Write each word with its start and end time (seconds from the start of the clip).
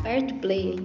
O 0.00 0.34
play. 0.40 0.78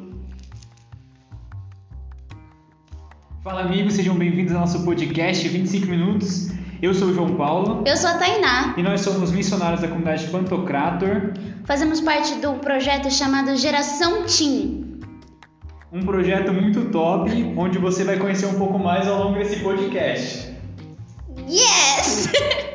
Fala 3.44 3.62
amigos, 3.62 3.94
sejam 3.94 4.16
bem-vindos 4.16 4.54
ao 4.54 4.62
nosso 4.62 4.84
podcast 4.84 5.48
25 5.48 5.86
Minutos. 5.88 6.50
Eu 6.82 6.94
sou 6.94 7.10
o 7.10 7.14
João 7.14 7.36
Paulo 7.36 7.84
Eu 7.86 7.96
sou 7.96 8.10
a 8.10 8.18
Tainá. 8.18 8.74
e 8.78 8.84
nós 8.84 9.02
somos 9.02 9.32
missionários 9.32 9.82
da 9.82 9.88
comunidade 9.88 10.28
Pantocrator, 10.28 11.34
Fazemos 11.66 12.02
parte 12.02 12.34
um 12.46 12.60
projeto 12.60 13.10
chamado 13.10 13.56
Geração 13.56 14.26
Team. 14.26 15.00
um 15.92 16.02
projeto 16.02 16.52
muito 16.52 16.90
top, 16.90 17.32
onde 17.56 17.78
você 17.78 18.04
vai 18.04 18.18
conhecer 18.18 18.48
um 18.48 18.56
pouco 18.56 18.78
mais 18.80 19.08
ao 19.08 19.24
longo 19.24 19.38
desse 19.38 19.60
podcast. 19.62 20.52
Yes! 21.48 22.32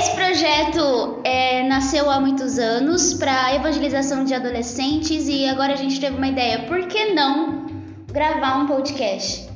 Esse 0.00 0.16
projeto 0.16 1.20
é, 1.24 1.62
nasceu 1.68 2.10
há 2.10 2.18
muitos 2.18 2.58
anos 2.58 3.12
para 3.12 3.54
evangelização 3.54 4.24
de 4.24 4.32
adolescentes 4.32 5.28
e 5.28 5.46
agora 5.46 5.74
a 5.74 5.76
gente 5.76 6.00
teve 6.00 6.16
uma 6.16 6.26
ideia. 6.26 6.60
Por 6.60 6.86
que 6.86 7.12
não 7.12 7.66
gravar 8.10 8.62
um 8.62 8.66
podcast? 8.66 9.46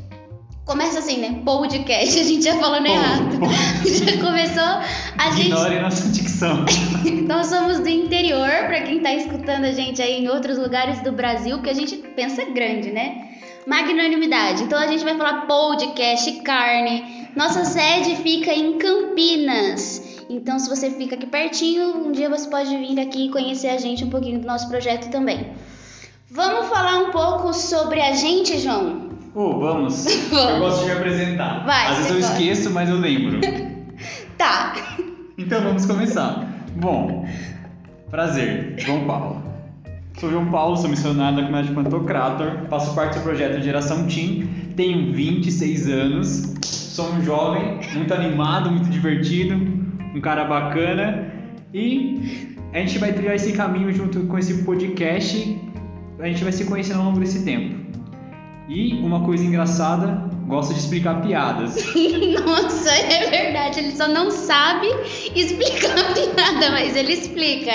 Começa 0.66 0.98
assim, 0.98 1.16
né? 1.16 1.40
Podcast, 1.46 2.20
a 2.20 2.24
gente 2.24 2.44
já 2.44 2.58
falando 2.58 2.84
errado. 2.84 3.38
Já 3.88 4.18
começou 4.22 4.62
a 5.16 5.30
gente. 5.30 5.46
Ignore 5.46 5.80
nossa 5.80 6.08
dicção. 6.10 6.66
Nós 7.26 7.46
somos 7.46 7.80
do 7.80 7.88
interior, 7.88 8.66
para 8.66 8.82
quem 8.82 9.00
tá 9.00 9.14
escutando 9.14 9.64
a 9.64 9.72
gente 9.72 10.02
aí 10.02 10.22
em 10.22 10.28
outros 10.28 10.58
lugares 10.58 11.00
do 11.00 11.10
Brasil, 11.10 11.62
que 11.62 11.70
a 11.70 11.74
gente 11.74 11.96
pensa 11.96 12.44
grande, 12.44 12.90
né? 12.90 13.28
Magnanimidade. 13.66 14.64
Então 14.64 14.78
a 14.78 14.88
gente 14.88 15.04
vai 15.04 15.16
falar 15.16 15.46
podcast, 15.46 16.30
carne. 16.42 17.23
Nossa 17.36 17.64
sede 17.64 18.16
fica 18.16 18.52
em 18.52 18.78
Campinas. 18.78 20.24
Então, 20.30 20.58
se 20.58 20.68
você 20.68 20.90
fica 20.90 21.14
aqui 21.16 21.26
pertinho, 21.26 22.06
um 22.06 22.12
dia 22.12 22.30
você 22.30 22.48
pode 22.48 22.74
vir 22.76 22.98
aqui 23.00 23.26
e 23.26 23.30
conhecer 23.30 23.68
a 23.68 23.78
gente 23.78 24.04
um 24.04 24.10
pouquinho 24.10 24.40
do 24.40 24.46
nosso 24.46 24.68
projeto 24.68 25.10
também. 25.10 25.52
Vamos 26.30 26.68
falar 26.68 26.98
um 27.00 27.10
pouco 27.10 27.52
sobre 27.52 28.00
a 28.00 28.12
gente, 28.12 28.58
João? 28.58 29.10
Ô, 29.34 29.58
vamos. 29.58 30.06
Eu 30.32 30.58
gosto 30.60 30.80
de 30.80 30.86
me 30.86 30.92
apresentar. 30.92 31.64
Vai, 31.64 31.88
Às 31.88 31.96
vezes 31.98 32.10
eu 32.10 32.20
pode. 32.20 32.32
esqueço, 32.32 32.70
mas 32.70 32.88
eu 32.88 32.96
lembro. 32.96 33.40
Tá. 34.36 34.74
Então 35.38 35.62
vamos 35.62 35.86
começar. 35.86 36.44
Bom, 36.74 37.24
prazer, 38.10 38.74
João 38.78 39.06
Paulo. 39.06 39.53
Sou 40.18 40.30
João 40.30 40.46
Paulo, 40.46 40.76
sou 40.76 40.88
missionário 40.88 41.36
da 41.38 41.42
comunidade 41.42 41.74
Pantocrator, 41.74 42.68
faço 42.70 42.94
parte 42.94 43.18
do 43.18 43.22
projeto 43.24 43.60
Geração 43.60 44.06
Team, 44.06 44.46
tenho 44.76 45.12
26 45.12 45.88
anos, 45.88 46.54
sou 46.62 47.10
um 47.14 47.22
jovem 47.22 47.80
muito 47.94 48.14
animado, 48.14 48.70
muito 48.70 48.88
divertido, 48.88 49.54
um 50.14 50.20
cara 50.20 50.44
bacana 50.44 51.32
e 51.74 52.56
a 52.72 52.78
gente 52.78 52.98
vai 52.98 53.12
trilhar 53.12 53.34
esse 53.34 53.52
caminho 53.54 53.92
junto 53.92 54.20
com 54.26 54.38
esse 54.38 54.62
podcast, 54.62 55.60
a 56.20 56.26
gente 56.28 56.44
vai 56.44 56.52
se 56.52 56.64
conhecendo 56.64 57.00
ao 57.00 57.06
longo 57.06 57.18
desse 57.18 57.44
tempo. 57.44 57.84
E 58.68 58.94
uma 58.94 59.20
coisa 59.24 59.44
engraçada, 59.44 60.30
gosto 60.46 60.74
de 60.74 60.78
explicar 60.78 61.22
piadas. 61.22 61.74
Nossa, 62.46 62.90
é 62.90 63.30
verdade, 63.30 63.80
ele 63.80 63.90
só 63.90 64.06
não 64.06 64.30
sabe 64.30 64.86
explicar 65.34 65.96
nada, 66.36 66.70
mas 66.70 66.94
ele 66.96 67.12
explica. 67.12 67.72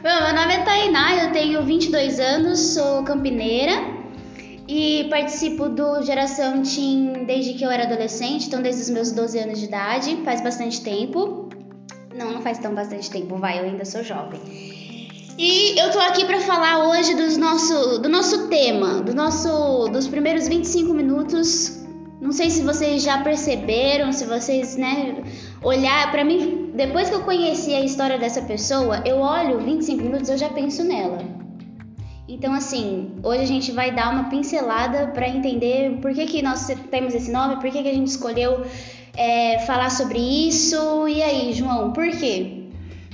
Bom, 0.00 0.24
meu 0.26 0.32
nome 0.32 0.54
é 0.54 0.62
Tainá, 0.62 1.24
eu 1.24 1.32
tenho 1.32 1.60
22 1.64 2.20
anos, 2.20 2.60
sou 2.60 3.02
campineira 3.02 3.72
e 4.68 5.08
participo 5.10 5.68
do 5.68 6.00
Geração 6.02 6.62
Team 6.62 7.24
desde 7.26 7.54
que 7.54 7.64
eu 7.64 7.70
era 7.70 7.82
adolescente, 7.82 8.46
então 8.46 8.62
desde 8.62 8.82
os 8.82 8.90
meus 8.90 9.10
12 9.10 9.36
anos 9.40 9.58
de 9.58 9.64
idade, 9.64 10.16
faz 10.24 10.40
bastante 10.40 10.82
tempo. 10.82 11.48
Não, 12.14 12.30
não 12.30 12.40
faz 12.40 12.58
tão 12.58 12.72
bastante 12.76 13.10
tempo, 13.10 13.38
vai, 13.38 13.58
eu 13.58 13.64
ainda 13.64 13.84
sou 13.84 14.04
jovem. 14.04 14.40
E 15.36 15.76
eu 15.76 15.90
tô 15.90 15.98
aqui 15.98 16.24
pra 16.24 16.38
falar 16.42 16.88
hoje 16.90 17.16
dos 17.16 17.36
nosso, 17.36 17.98
do 17.98 18.08
nosso 18.08 18.46
tema, 18.46 19.02
do 19.02 19.12
nosso, 19.12 19.88
dos 19.88 20.06
primeiros 20.06 20.46
25 20.46 20.94
minutos 20.94 21.78
não 22.20 22.32
sei 22.32 22.50
se 22.50 22.62
vocês 22.62 23.02
já 23.02 23.22
perceberam, 23.22 24.12
se 24.12 24.24
vocês, 24.24 24.76
né, 24.76 25.22
olhar 25.62 26.10
para 26.10 26.24
mim, 26.24 26.70
depois 26.74 27.08
que 27.08 27.14
eu 27.14 27.22
conheci 27.22 27.74
a 27.74 27.80
história 27.80 28.18
dessa 28.18 28.42
pessoa, 28.42 29.02
eu 29.04 29.18
olho 29.18 29.60
25 29.60 30.02
minutos, 30.02 30.28
eu 30.28 30.38
já 30.38 30.48
penso 30.48 30.84
nela. 30.84 31.18
Então, 32.28 32.52
assim, 32.52 33.12
hoje 33.22 33.42
a 33.42 33.46
gente 33.46 33.72
vai 33.72 33.94
dar 33.94 34.12
uma 34.12 34.24
pincelada 34.24 35.08
para 35.08 35.28
entender 35.28 35.98
por 36.02 36.12
que, 36.12 36.26
que 36.26 36.42
nós 36.42 36.66
temos 36.90 37.14
esse 37.14 37.30
nome, 37.30 37.56
por 37.56 37.70
que, 37.70 37.82
que 37.82 37.88
a 37.88 37.94
gente 37.94 38.08
escolheu 38.08 38.64
é, 39.16 39.60
falar 39.60 39.90
sobre 39.90 40.18
isso. 40.18 41.08
E 41.08 41.22
aí, 41.22 41.52
João, 41.54 41.92
por 41.92 42.06
quê? 42.10 42.64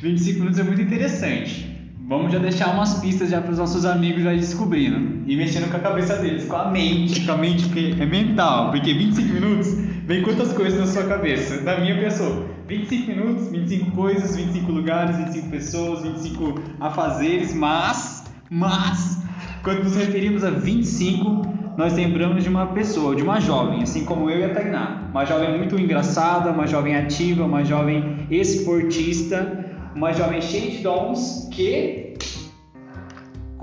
25 0.03 0.39
minutos 0.41 0.59
é 0.59 0.65
muito 0.65 0.83
interessante. 0.83 1.75
Vamos 2.07 2.33
já 2.33 2.39
deixar 2.39 2.75
umas 2.75 3.01
pistas 3.01 3.31
já 3.31 3.41
para 3.41 3.53
os 3.53 3.59
nossos 3.59 3.87
amigos 3.87 4.25
já 4.25 4.33
descobrindo. 4.33 5.23
E 5.27 5.37
mexendo 5.37 5.71
com 5.71 5.77
a 5.79 5.81
cabeça 5.81 6.17
deles, 6.17 6.45
com 6.45 6.57
a 6.57 6.71
mente, 6.71 7.25
com 7.25 7.33
a 7.33 7.37
mente 7.39 7.69
que 7.71 7.97
é 7.99 8.05
mental. 8.05 8.73
Porque 8.73 8.93
25 8.93 9.33
minutos 9.33 9.69
vem 10.05 10.23
quantas 10.23 10.53
coisas 10.53 10.79
na 10.79 10.87
sua 10.87 11.05
cabeça? 11.05 11.59
Da 11.59 11.81
minha 11.81 11.99
pessoa. 11.99 12.47
25 12.67 13.11
minutos, 13.11 13.49
25 13.51 13.91
coisas, 13.91 14.37
25 14.37 14.73
lugares, 14.73 15.17
25 15.17 15.51
pessoas, 15.51 16.03
25 16.03 16.61
afazeres, 16.81 17.55
mas, 17.55 18.25
mas, 18.51 19.23
quando 19.63 19.85
nos 19.85 19.97
referimos 19.97 20.45
a 20.45 20.51
25, 20.51 21.75
nós 21.77 21.95
lembramos 21.95 22.43
de 22.43 22.49
uma 22.49 22.67
pessoa, 22.69 23.17
de 23.17 23.23
uma 23.23 23.41
jovem, 23.41 23.83
assim 23.83 24.05
como 24.05 24.31
eu 24.31 24.41
e 24.41 24.45
a 24.45 24.55
Tainá. 24.55 25.09
Uma 25.11 25.25
jovem 25.25 25.57
muito 25.57 25.79
engraçada, 25.79 26.51
uma 26.51 26.67
jovem 26.67 26.97
ativa, 26.97 27.45
uma 27.45 27.65
jovem 27.65 28.27
esportista, 28.31 29.65
uma 29.95 30.13
jovem 30.13 30.41
cheia 30.41 30.71
de 30.71 30.79
dons 30.79 31.49
que, 31.51 32.04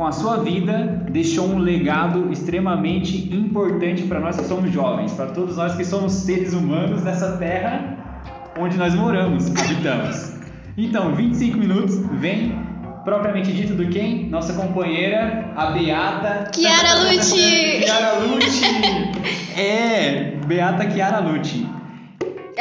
com 0.02 0.08
a 0.08 0.12
sua 0.12 0.38
vida, 0.38 1.06
deixou 1.12 1.48
um 1.48 1.60
legado 1.60 2.32
extremamente 2.32 3.32
importante 3.32 4.02
para 4.08 4.20
nós 4.20 4.36
que 4.36 4.46
somos 4.46 4.72
jovens, 4.72 5.14
para 5.14 5.28
todos 5.28 5.58
nós 5.58 5.76
que 5.76 5.86
somos 5.86 6.12
seres 6.12 6.54
humanos 6.54 7.04
nessa 7.04 7.38
terra 7.38 7.98
onde 8.58 8.78
nós 8.78 8.96
moramos, 8.96 9.46
habitamos. 9.56 10.34
Então, 10.76 11.14
25 11.14 11.56
minutos 11.56 12.04
vem 12.14 12.60
propriamente 13.06 13.54
dito 13.54 13.76
do 13.76 13.90
quem? 13.90 14.28
Nossa 14.28 14.54
companheira, 14.54 15.54
a 15.56 15.68
Beata. 15.68 16.50
Chiara 16.52 17.04
Lucci. 17.04 17.84
Chiara 17.84 18.14
Lucci! 18.26 18.66
É, 19.56 20.38
Beata 20.48 20.90
Chiara 20.90 21.20
Lucci. 21.20 21.70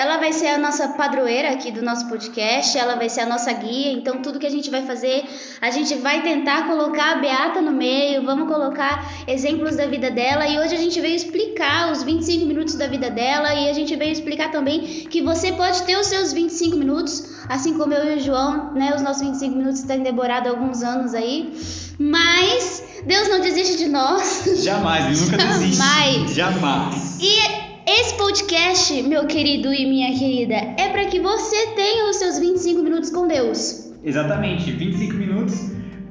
Ela 0.00 0.16
vai 0.16 0.33
ser 0.33 0.47
a 0.47 0.56
nossa 0.56 0.88
padroeira 0.88 1.50
aqui 1.50 1.71
do 1.71 1.83
nosso 1.83 2.09
podcast, 2.09 2.78
ela 2.78 2.94
vai 2.97 3.11
ser 3.11 3.21
a 3.21 3.27
nossa 3.27 3.53
guia, 3.53 3.93
então 3.93 4.22
tudo 4.22 4.38
que 4.38 4.47
a 4.47 4.50
gente 4.50 4.71
vai 4.71 4.81
fazer, 4.87 5.22
a 5.61 5.71
gente 5.71 5.94
vai 5.97 6.22
tentar 6.22 6.66
colocar 6.66 7.11
a 7.11 7.15
Beata 7.16 7.61
no 7.61 7.71
meio, 7.71 8.25
vamos 8.25 8.49
colocar 8.49 9.06
exemplos 9.28 9.77
da 9.77 9.84
vida 9.84 10.11
dela 10.11 10.47
e 10.49 10.59
hoje 10.59 10.75
a 10.75 10.78
gente 10.78 10.99
veio 11.03 11.15
explicar 11.15 11.93
os 11.93 12.03
25 12.03 12.47
minutos 12.47 12.77
da 12.77 12.87
vida 12.87 13.11
dela 13.11 13.53
e 13.53 13.69
a 13.69 13.75
gente 13.75 13.94
veio 13.94 14.11
explicar 14.11 14.50
também 14.50 14.81
que 14.81 15.21
você 15.21 15.53
pode 15.53 15.83
ter 15.83 15.99
os 15.99 16.06
seus 16.06 16.32
25 16.32 16.78
minutos, 16.78 17.44
assim 17.47 17.77
como 17.77 17.93
eu 17.93 18.15
e 18.15 18.17
o 18.17 18.21
João, 18.21 18.72
né, 18.72 18.94
os 18.97 19.03
nossos 19.03 19.21
25 19.21 19.55
minutos 19.55 19.82
têm 19.82 20.03
demorado 20.03 20.49
alguns 20.49 20.82
anos 20.82 21.12
aí, 21.12 21.53
mas 21.99 23.03
Deus 23.05 23.28
não 23.28 23.43
desiste 23.43 23.77
de 23.77 23.88
nós. 23.88 24.65
Jamais, 24.65 25.05
ele 25.05 25.31
nunca 25.31 25.37
desiste. 25.44 25.77
Jamais. 25.77 26.34
Jamais. 26.34 27.19
E 27.21 27.69
esse 27.86 28.14
podcast, 28.14 29.02
meu 29.02 29.26
querido 29.26 29.72
e 29.72 29.86
minha 29.86 30.16
querida, 30.18 30.54
é 30.54 30.88
para 30.91 31.06
que 31.06 31.20
você 31.20 31.68
tenha 31.74 32.08
os 32.10 32.16
seus 32.16 32.38
25 32.38 32.82
minutos 32.82 33.10
com 33.10 33.26
Deus. 33.26 33.91
Exatamente, 34.04 34.70
25 34.72 35.14
minutos 35.14 35.70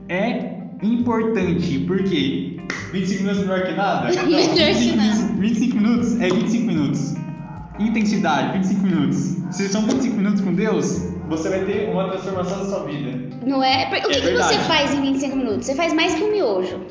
é 0.10 0.58
importante, 0.84 1.80
porque 1.88 2.58
25 2.92 3.24
minutos 3.24 3.42
melhor 3.46 3.64
que 3.66 3.72
nada? 3.74 4.12
Não, 4.14 4.26
Melhor 4.26 4.50
que 4.56 4.64
25, 4.64 4.96
nada. 4.98 5.16
minutos- 5.16 5.40
25 5.40 5.76
minutos 5.78 6.22
é 6.22 6.30
25 6.30 6.66
minutos. 6.66 7.14
Intensidade, 7.80 8.58
25 8.58 8.82
minutos. 8.86 9.18
Se 9.56 9.70
são 9.70 9.84
25 9.84 10.16
minutos 10.18 10.42
com 10.42 10.54
Deus, 10.54 11.00
você 11.30 11.48
vai 11.50 11.64
ter 11.64 11.90
uma 11.90 12.10
transformação 12.10 12.60
da 12.60 12.66
sua 12.66 12.84
vida. 12.86 13.30
Não 13.46 13.64
é? 13.64 13.86
O 13.88 14.10
que, 14.10 14.18
É 14.18 14.22
que 14.22 14.34
você 14.34 14.56
faz 14.68 14.94
em 14.94 15.02
25 15.02 15.36
minutos? 15.38 15.66
Você 15.66 15.76
faz 15.76 15.94
mais 15.94 16.14
que 16.16 16.24
um 16.24 16.32
miojo. 16.32 16.82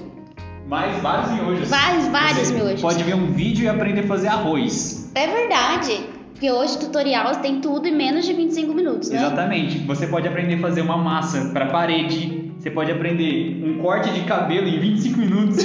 Mais 0.69 1.01
vários 1.01 1.33
miojos. 1.33 1.69
Vários, 1.69 2.09
vários 2.09 2.49
Você 2.49 2.55
miojos. 2.55 2.83
Pode 2.83 3.03
ver 3.03 3.15
um 3.15 3.33
vídeo 3.33 3.65
e 3.65 3.69
aprender 3.69 4.01
a 4.01 4.07
fazer 4.07 4.29
arroz. 4.29 5.11
É 5.15 5.27
verdade. 5.27 5.99
Porque 6.33 6.53
hoje 6.53 6.79
tutorial 6.79 7.37
tem 7.37 7.61
tudo 7.61 7.89
em 7.89 7.97
menos 7.97 8.27
de 8.27 8.35
25 8.35 8.75
minutos, 8.75 9.09
né? 9.09 9.17
Exatamente. 9.17 9.79
Você 9.79 10.07
pode 10.07 10.29
aprender 10.29 10.57
a 10.57 10.59
fazer 10.59 10.83
uma 10.83 10.99
massa 10.99 11.51
para 11.55 11.67
parede. 11.67 12.53
Você 12.59 12.71
pode 12.71 12.93
aprender 12.93 13.65
um 13.65 13.79
corte 13.79 14.11
de 14.11 14.21
cabelo 14.21 14.69
em 14.69 14.79
25 14.79 15.19
minutos. 15.19 15.65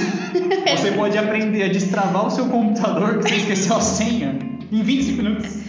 você 0.74 0.92
pode 0.92 1.18
aprender 1.18 1.64
a 1.64 1.68
destravar 1.68 2.26
o 2.26 2.30
seu 2.30 2.46
computador 2.46 3.18
que 3.18 3.28
você 3.28 3.36
esqueceu 3.36 3.76
a 3.76 3.80
senha 3.80 4.38
em 4.72 4.82
25 4.82 5.22
minutos. 5.22 5.64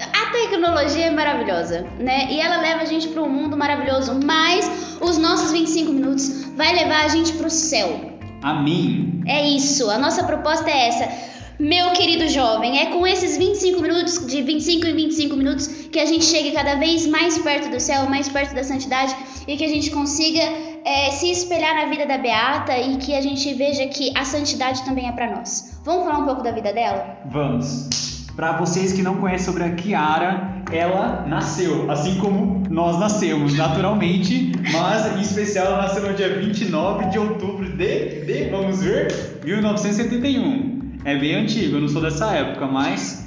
A 0.00 0.30
tecnologia 0.32 1.06
é 1.06 1.10
maravilhosa, 1.10 1.86
né? 2.00 2.26
E 2.30 2.40
ela 2.40 2.56
leva 2.56 2.82
a 2.82 2.86
gente 2.86 3.08
para 3.08 3.22
um 3.22 3.28
mundo 3.28 3.54
maravilhoso, 3.54 4.18
mas 4.24 4.98
os 4.98 5.18
nossos 5.18 5.52
25 5.52 5.92
minutos 5.92 6.46
vai 6.56 6.74
levar 6.74 7.04
a 7.04 7.08
gente 7.08 7.34
para 7.34 7.46
o 7.46 7.50
céu. 7.50 8.11
Amém. 8.42 9.22
É 9.26 9.46
isso, 9.48 9.88
a 9.90 9.98
nossa 9.98 10.24
proposta 10.24 10.68
é 10.70 10.88
essa. 10.88 11.32
Meu 11.58 11.92
querido 11.92 12.26
jovem, 12.28 12.80
é 12.80 12.86
com 12.86 13.06
esses 13.06 13.36
25 13.38 13.80
minutos, 13.80 14.26
de 14.26 14.42
25 14.42 14.86
em 14.86 14.96
25 14.96 15.36
minutos, 15.36 15.68
que 15.92 16.00
a 16.00 16.06
gente 16.06 16.24
chegue 16.24 16.50
cada 16.50 16.74
vez 16.74 17.06
mais 17.06 17.38
perto 17.38 17.70
do 17.70 17.78
céu, 17.78 18.08
mais 18.08 18.28
perto 18.28 18.54
da 18.54 18.64
santidade 18.64 19.14
e 19.46 19.56
que 19.56 19.64
a 19.64 19.68
gente 19.68 19.90
consiga 19.90 20.40
é, 20.84 21.10
se 21.12 21.30
espelhar 21.30 21.74
na 21.74 21.86
vida 21.86 22.04
da 22.04 22.18
Beata 22.18 22.76
e 22.76 22.96
que 22.96 23.14
a 23.14 23.20
gente 23.20 23.54
veja 23.54 23.86
que 23.86 24.12
a 24.16 24.24
santidade 24.24 24.82
também 24.84 25.06
é 25.06 25.12
para 25.12 25.36
nós. 25.36 25.80
Vamos 25.84 26.04
falar 26.04 26.18
um 26.18 26.24
pouco 26.24 26.42
da 26.42 26.50
vida 26.50 26.72
dela? 26.72 27.18
Vamos. 27.26 27.88
Para 28.34 28.56
vocês 28.56 28.92
que 28.94 29.02
não 29.02 29.16
conhecem 29.16 29.44
sobre 29.44 29.62
a 29.62 29.74
Kiara, 29.74 30.62
ela 30.72 31.26
nasceu, 31.28 31.90
assim 31.90 32.18
como 32.18 32.62
nós 32.70 32.98
nascemos, 32.98 33.54
naturalmente, 33.54 34.52
mas 34.72 35.18
em 35.18 35.20
especial 35.20 35.66
ela 35.66 35.82
nasceu 35.82 36.02
no 36.02 36.14
dia 36.14 36.40
29 36.40 37.10
de 37.10 37.18
outubro 37.18 37.51
de, 37.76 38.24
de 38.24 38.50
vamos 38.50 38.82
ver, 38.82 39.40
1971. 39.44 41.00
É 41.04 41.16
bem 41.16 41.34
antigo, 41.34 41.76
eu 41.76 41.80
não 41.80 41.88
sou 41.88 42.00
dessa 42.00 42.32
época, 42.32 42.66
mas 42.66 43.22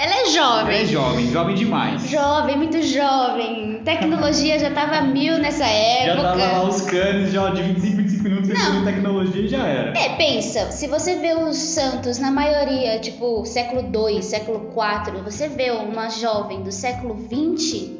ela 0.00 0.14
é 0.14 0.26
jovem. 0.26 0.74
Ela 0.76 0.84
é 0.84 0.86
jovem, 0.86 1.30
jovem 1.32 1.54
demais. 1.56 2.08
Jovem, 2.08 2.56
muito 2.56 2.80
jovem. 2.80 3.82
Tecnologia 3.84 4.56
já 4.56 4.70
tava 4.70 5.00
mil 5.00 5.38
nessa 5.38 5.64
época. 5.64 6.16
Já 6.16 6.22
tava 6.22 6.52
lá 6.52 6.68
os 6.68 6.82
canos 6.82 7.32
já 7.32 7.50
de 7.50 7.62
25, 7.62 7.96
25 7.96 8.22
minutos 8.22 8.48
recebendo 8.48 8.84
tecnologia 8.84 9.42
e 9.42 9.48
já 9.48 9.66
era. 9.66 9.98
É, 9.98 10.16
pensa, 10.16 10.70
se 10.70 10.86
você 10.86 11.16
vê 11.16 11.34
os 11.34 11.56
santos 11.56 12.16
na 12.18 12.30
maioria, 12.30 13.00
tipo, 13.00 13.44
século 13.44 13.82
2, 13.82 14.24
século 14.24 14.60
4, 14.72 15.20
você 15.24 15.48
vê 15.48 15.72
uma 15.72 16.08
jovem 16.10 16.62
do 16.62 16.70
século 16.70 17.14
20, 17.14 17.98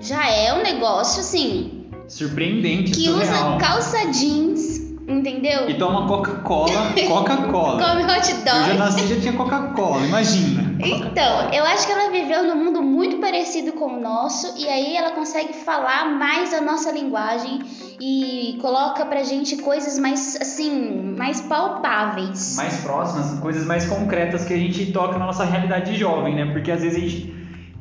já 0.00 0.28
é 0.28 0.52
um 0.54 0.62
negócio 0.64 1.20
assim. 1.20 1.84
Surpreendente, 2.08 2.90
Que 2.90 3.04
surreal. 3.04 3.56
usa 3.56 3.64
calça 3.64 4.06
jeans 4.10 4.87
Entendeu? 5.08 5.70
E 5.70 5.74
toma 5.74 6.06
Coca-Cola, 6.06 6.92
Coca-Cola. 7.08 7.80
Come 7.88 8.04
hot 8.04 8.34
dog. 8.44 8.58
Eu 8.58 8.66
já 8.66 8.74
nasci 8.74 9.06
já 9.06 9.18
tinha 9.18 9.32
Coca-Cola, 9.32 10.04
imagina. 10.04 10.76
Então, 10.78 11.50
eu 11.50 11.64
acho 11.64 11.86
que 11.86 11.92
ela 11.92 12.10
viveu 12.10 12.44
num 12.44 12.62
mundo 12.62 12.82
muito 12.82 13.16
parecido 13.16 13.72
com 13.72 13.96
o 13.96 14.00
nosso 14.00 14.54
e 14.58 14.68
aí 14.68 14.94
ela 14.94 15.12
consegue 15.12 15.54
falar 15.54 16.10
mais 16.10 16.52
a 16.52 16.60
nossa 16.60 16.92
linguagem 16.92 17.60
e 17.98 18.58
coloca 18.60 19.06
pra 19.06 19.22
gente 19.22 19.56
coisas 19.56 19.98
mais 19.98 20.36
assim, 20.42 21.14
mais 21.16 21.40
palpáveis. 21.40 22.56
Mais 22.56 22.76
próximas, 22.82 23.40
coisas 23.40 23.64
mais 23.64 23.86
concretas 23.86 24.44
que 24.44 24.52
a 24.52 24.58
gente 24.58 24.92
toca 24.92 25.18
na 25.18 25.24
nossa 25.24 25.44
realidade 25.44 25.96
jovem, 25.96 26.34
né? 26.34 26.52
Porque 26.52 26.70
às 26.70 26.82
vezes 26.82 26.98
a 26.98 27.00
gente 27.00 27.38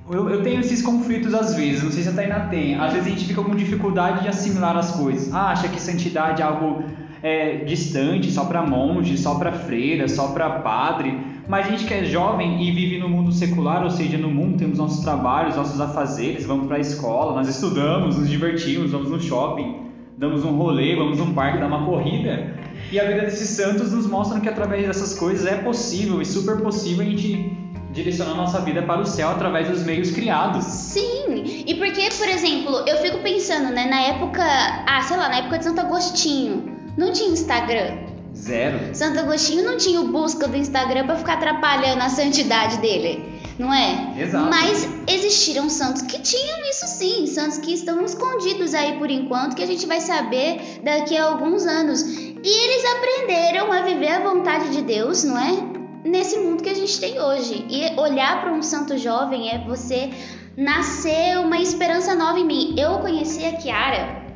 eu, 0.10 0.30
eu, 0.30 0.42
tenho 0.42 0.62
esses 0.62 0.82
conflitos 0.82 1.34
às 1.34 1.54
vezes, 1.54 1.84
não 1.84 1.92
sei 1.92 2.04
se 2.04 2.08
a 2.08 2.14
Tainá 2.14 2.48
tem. 2.48 2.80
Às 2.80 2.94
vezes 2.94 3.08
a 3.08 3.10
gente 3.10 3.26
fica 3.26 3.44
com 3.44 3.54
dificuldade 3.54 4.22
de 4.22 4.30
assimilar 4.30 4.78
as 4.78 4.92
coisas. 4.92 5.34
Ah, 5.34 5.52
acha 5.52 5.68
que 5.68 5.82
santidade 5.82 6.42
é 6.42 6.46
algo 6.46 6.82
é, 7.22 7.58
distante, 7.58 8.32
só 8.32 8.46
para 8.46 8.62
monge, 8.62 9.18
só 9.18 9.36
para 9.36 9.52
freira, 9.52 10.08
só 10.08 10.30
para 10.30 10.50
padre. 10.60 11.18
Mas 11.48 11.68
a 11.68 11.70
gente 11.70 11.86
que 11.86 11.94
é 11.94 12.04
jovem 12.04 12.62
e 12.62 12.72
vive 12.72 13.00
no 13.00 13.08
mundo 13.08 13.32
secular, 13.32 13.84
ou 13.84 13.90
seja, 13.90 14.18
no 14.18 14.30
mundo 14.30 14.58
temos 14.58 14.78
nossos 14.78 15.04
trabalhos, 15.04 15.56
nossos 15.56 15.80
afazeres, 15.80 16.46
vamos 16.46 16.68
para 16.68 16.78
a 16.78 16.80
escola, 16.80 17.34
nós 17.34 17.48
estudamos, 17.48 18.18
nos 18.18 18.30
divertimos, 18.30 18.92
vamos 18.92 19.10
no 19.10 19.20
shopping, 19.20 19.88
damos 20.18 20.44
um 20.44 20.58
rolê, 20.58 20.96
vamos 20.96 21.20
num 21.20 21.34
parque, 21.34 21.60
dar 21.60 21.68
uma 21.68 21.86
corrida. 21.86 22.54
E 22.92 23.00
a 23.00 23.06
vida 23.06 23.22
desses 23.22 23.50
santos 23.50 23.92
nos 23.92 24.08
mostra 24.08 24.40
que 24.40 24.50
através 24.50 24.86
dessas 24.86 25.18
coisas 25.18 25.46
é 25.46 25.58
possível 25.58 26.22
e 26.22 26.26
super 26.26 26.58
possível 26.62 27.06
a 27.06 27.10
gente 27.10 27.58
direcionar 27.92 28.36
nossa 28.36 28.62
vida 28.62 28.82
para 28.84 29.02
o 29.02 29.06
céu 29.06 29.30
através 29.30 29.70
dos 29.70 29.84
meios 29.84 30.12
criados. 30.12 30.64
Sim, 30.64 31.64
e 31.66 31.76
porque, 31.76 32.10
por 32.18 32.28
exemplo, 32.28 32.84
eu 32.86 32.98
fico 32.98 33.20
pensando, 33.20 33.74
né, 33.74 33.86
na 33.90 34.02
época, 34.02 34.44
ah, 34.44 35.02
sei 35.02 35.18
lá, 35.18 35.30
na 35.30 35.38
época 35.38 35.58
de 35.58 35.64
Santo 35.64 35.82
Agostinho, 35.82 36.77
não 36.98 37.14
tinha 37.14 37.30
Instagram. 37.30 38.08
Zero. 38.36 38.94
Santo 38.94 39.20
Agostinho 39.20 39.64
não 39.64 39.78
tinha 39.78 40.00
o 40.00 40.10
busca 40.10 40.48
do 40.48 40.56
Instagram 40.56 41.06
para 41.06 41.16
ficar 41.16 41.34
atrapalhando 41.34 42.04
a 42.04 42.10
santidade 42.10 42.78
dele, 42.78 43.42
não 43.58 43.74
é? 43.74 44.14
Exato. 44.20 44.50
Mas 44.50 44.88
existiram 45.08 45.70
santos 45.70 46.04
que 46.04 46.20
tinham 46.20 46.60
isso 46.70 46.86
sim, 46.88 47.26
santos 47.26 47.58
que 47.58 47.74
estão 47.74 48.04
escondidos 48.06 48.74
aí 48.76 48.98
por 48.98 49.10
enquanto, 49.10 49.56
que 49.56 49.64
a 49.64 49.66
gente 49.68 49.88
vai 49.88 50.00
saber 50.00 50.82
daqui 50.84 51.18
a 51.18 51.26
alguns 51.26 51.66
anos. 51.66 52.02
E 52.04 52.48
eles 52.48 52.86
aprenderam 52.96 53.72
a 53.72 53.82
viver 53.82 54.10
a 54.10 54.20
vontade 54.20 54.70
de 54.70 54.82
Deus, 54.84 55.24
não 55.24 55.38
é? 55.38 55.78
Nesse 56.08 56.38
mundo 56.38 56.62
que 56.62 56.70
a 56.70 56.76
gente 56.76 57.00
tem 57.00 57.20
hoje. 57.20 57.66
E 57.70 58.00
olhar 58.00 58.42
para 58.42 58.54
um 58.54 58.62
santo 58.62 58.98
jovem 58.98 59.50
é 59.50 59.58
você 59.66 60.12
nascer 60.56 61.40
uma 61.40 61.60
esperança 61.60 62.14
nova 62.14 62.40
em 62.40 62.46
mim. 62.46 62.76
Eu 62.78 63.00
conheci 63.00 63.44
a 63.44 63.54
Kiara 63.54 64.27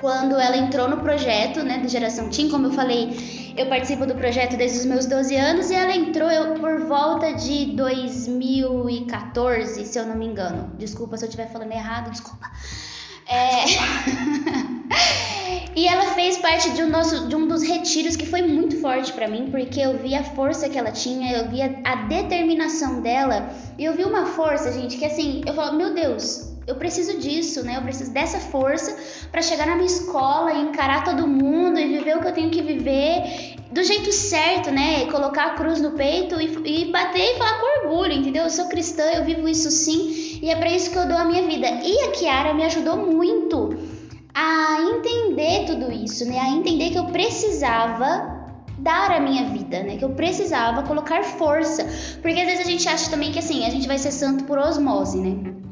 quando 0.00 0.38
ela 0.38 0.56
entrou 0.56 0.88
no 0.88 0.98
projeto 0.98 1.62
né, 1.62 1.78
do 1.78 1.88
Geração 1.88 2.30
Team, 2.30 2.48
como 2.48 2.68
eu 2.68 2.72
falei, 2.72 3.54
eu 3.56 3.66
participo 3.66 4.06
do 4.06 4.14
projeto 4.14 4.56
desde 4.56 4.78
os 4.78 4.84
meus 4.84 5.06
12 5.06 5.34
anos 5.34 5.68
e 5.70 5.74
ela 5.74 5.92
entrou 5.94 6.30
eu, 6.30 6.54
por 6.54 6.86
volta 6.86 7.34
de 7.34 7.66
2014, 7.76 9.84
se 9.84 9.98
eu 9.98 10.06
não 10.06 10.14
me 10.14 10.26
engano. 10.26 10.70
Desculpa 10.78 11.16
se 11.16 11.24
eu 11.24 11.28
estiver 11.28 11.50
falando 11.50 11.72
errado, 11.72 12.10
desculpa. 12.10 12.48
É... 13.26 13.64
e 15.76 15.86
ela 15.86 16.14
fez 16.14 16.38
parte 16.38 16.70
de 16.70 16.82
um, 16.82 16.88
nosso, 16.88 17.28
de 17.28 17.36
um 17.36 17.46
dos 17.46 17.62
retiros 17.62 18.16
que 18.16 18.24
foi 18.24 18.40
muito 18.42 18.80
forte 18.80 19.12
para 19.12 19.28
mim, 19.28 19.50
porque 19.50 19.80
eu 19.80 19.98
vi 19.98 20.14
a 20.14 20.22
força 20.22 20.68
que 20.68 20.78
ela 20.78 20.92
tinha, 20.92 21.36
eu 21.36 21.48
vi 21.48 21.60
a, 21.60 21.80
a 21.84 21.96
determinação 22.06 23.02
dela, 23.02 23.50
e 23.76 23.84
eu 23.84 23.94
vi 23.94 24.04
uma 24.04 24.26
força, 24.26 24.72
gente, 24.72 24.96
que 24.96 25.04
assim, 25.04 25.42
eu 25.44 25.54
falo, 25.54 25.76
meu 25.76 25.92
Deus, 25.92 26.47
eu 26.68 26.76
preciso 26.76 27.18
disso, 27.18 27.64
né? 27.64 27.78
Eu 27.78 27.82
preciso 27.82 28.12
dessa 28.12 28.38
força 28.38 28.94
para 29.32 29.40
chegar 29.40 29.66
na 29.66 29.74
minha 29.74 29.86
escola 29.86 30.52
e 30.52 30.60
encarar 30.60 31.02
todo 31.02 31.26
mundo 31.26 31.80
e 31.80 31.88
viver 31.88 32.18
o 32.18 32.20
que 32.20 32.28
eu 32.28 32.32
tenho 32.32 32.50
que 32.50 32.60
viver 32.60 33.56
do 33.72 33.82
jeito 33.82 34.12
certo, 34.12 34.70
né? 34.70 35.06
Colocar 35.06 35.46
a 35.46 35.50
cruz 35.54 35.80
no 35.80 35.92
peito 35.92 36.38
e, 36.38 36.82
e 36.82 36.92
bater 36.92 37.22
e 37.22 37.38
falar 37.38 37.58
com 37.58 37.86
orgulho, 37.86 38.12
entendeu? 38.12 38.44
Eu 38.44 38.50
sou 38.50 38.66
cristã, 38.66 39.02
eu 39.02 39.24
vivo 39.24 39.48
isso 39.48 39.70
sim 39.70 40.40
e 40.42 40.50
é 40.50 40.56
para 40.56 40.70
isso 40.70 40.90
que 40.90 40.98
eu 40.98 41.08
dou 41.08 41.16
a 41.16 41.24
minha 41.24 41.46
vida. 41.46 41.66
E 41.82 42.02
a 42.02 42.10
Kiara 42.10 42.52
me 42.52 42.64
ajudou 42.64 42.98
muito 42.98 43.70
a 44.34 44.76
entender 44.94 45.64
tudo 45.64 45.90
isso, 45.90 46.26
né? 46.26 46.38
A 46.38 46.50
entender 46.50 46.90
que 46.90 46.98
eu 46.98 47.06
precisava 47.06 48.36
dar 48.78 49.10
a 49.10 49.20
minha 49.20 49.46
vida, 49.46 49.82
né? 49.82 49.96
Que 49.96 50.04
eu 50.04 50.10
precisava 50.10 50.82
colocar 50.82 51.24
força. 51.24 51.82
Porque 52.20 52.38
às 52.38 52.46
vezes 52.46 52.66
a 52.66 52.70
gente 52.70 52.86
acha 52.86 53.10
também 53.10 53.32
que 53.32 53.38
assim, 53.38 53.64
a 53.64 53.70
gente 53.70 53.88
vai 53.88 53.96
ser 53.96 54.10
santo 54.10 54.44
por 54.44 54.58
osmose, 54.58 55.18
né? 55.18 55.67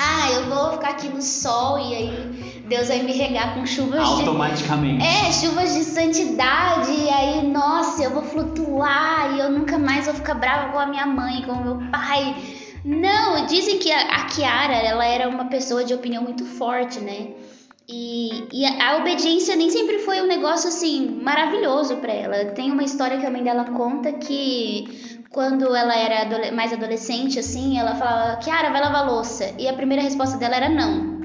Ah, 0.00 0.30
eu 0.30 0.46
vou 0.48 0.72
ficar 0.72 0.90
aqui 0.90 1.08
no 1.08 1.20
sol 1.20 1.76
e 1.78 1.94
aí 1.94 2.62
Deus 2.68 2.86
vai 2.86 3.02
me 3.02 3.12
regar 3.12 3.54
com 3.54 3.66
chuvas 3.66 3.98
automaticamente. 3.98 4.98
De, 4.98 5.04
é, 5.04 5.32
chuvas 5.32 5.74
de 5.74 5.82
santidade 5.82 6.92
e 6.92 7.08
aí, 7.08 7.46
nossa, 7.48 8.04
eu 8.04 8.10
vou 8.10 8.22
flutuar 8.22 9.34
e 9.34 9.40
eu 9.40 9.50
nunca 9.50 9.76
mais 9.76 10.06
vou 10.06 10.14
ficar 10.14 10.34
brava 10.34 10.70
com 10.70 10.78
a 10.78 10.86
minha 10.86 11.04
mãe, 11.04 11.42
com 11.42 11.52
o 11.52 11.64
meu 11.64 11.90
pai. 11.90 12.36
Não, 12.84 13.44
dizem 13.46 13.78
que 13.78 13.90
a, 13.90 14.02
a 14.02 14.24
Kiara, 14.26 14.74
ela 14.74 15.04
era 15.04 15.28
uma 15.28 15.46
pessoa 15.46 15.82
de 15.82 15.92
opinião 15.92 16.22
muito 16.22 16.44
forte, 16.44 17.00
né? 17.00 17.32
E, 17.88 18.44
e 18.52 18.66
a, 18.66 18.90
a 18.90 18.96
obediência 18.98 19.56
nem 19.56 19.70
sempre 19.70 19.98
foi 20.00 20.20
um 20.20 20.26
negócio 20.26 20.68
assim 20.68 21.08
maravilhoso 21.22 21.96
para 21.96 22.12
ela. 22.12 22.52
Tem 22.52 22.70
uma 22.70 22.84
história 22.84 23.18
que 23.18 23.26
a 23.26 23.30
mãe 23.30 23.42
dela 23.42 23.64
conta 23.64 24.12
que 24.12 25.07
quando 25.30 25.74
ela 25.74 25.94
era 25.94 26.52
mais 26.52 26.72
adolescente, 26.72 27.38
assim, 27.38 27.78
ela 27.78 27.94
falava, 27.94 28.36
Kiara, 28.36 28.70
vai 28.70 28.80
lavar 28.80 29.06
louça. 29.06 29.54
E 29.58 29.68
a 29.68 29.72
primeira 29.74 30.02
resposta 30.02 30.38
dela 30.38 30.56
era 30.56 30.68
não. 30.68 31.18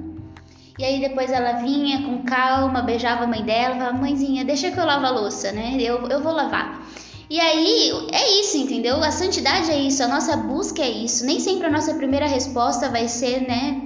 E 0.78 0.84
aí 0.84 1.00
depois 1.00 1.32
ela 1.32 1.54
vinha 1.54 2.02
com 2.04 2.24
calma, 2.24 2.82
beijava 2.82 3.24
a 3.24 3.28
mãe 3.28 3.44
dela, 3.44 3.76
falava, 3.76 3.98
mãezinha, 3.98 4.44
deixa 4.44 4.72
que 4.72 4.80
eu 4.80 4.86
lavo 4.86 5.06
a 5.06 5.12
louça, 5.12 5.52
né? 5.52 5.78
Eu, 5.80 6.08
eu 6.10 6.22
vou 6.22 6.34
lavar. 6.34 6.84
E 7.30 7.40
aí, 7.40 7.92
é 8.12 8.40
isso, 8.42 8.58
entendeu? 8.58 9.02
A 9.04 9.12
santidade 9.12 9.72
é 9.72 9.80
isso, 9.80 10.04
a 10.04 10.08
nossa 10.08 10.36
busca 10.36 10.82
é 10.82 10.90
isso. 10.90 11.26
Nem 11.26 11.40
sempre 11.40 11.68
a 11.68 11.72
nossa 11.72 11.94
primeira 11.94 12.28
resposta 12.28 12.90
vai 12.90 13.08
ser, 13.08 13.48
né? 13.48 13.82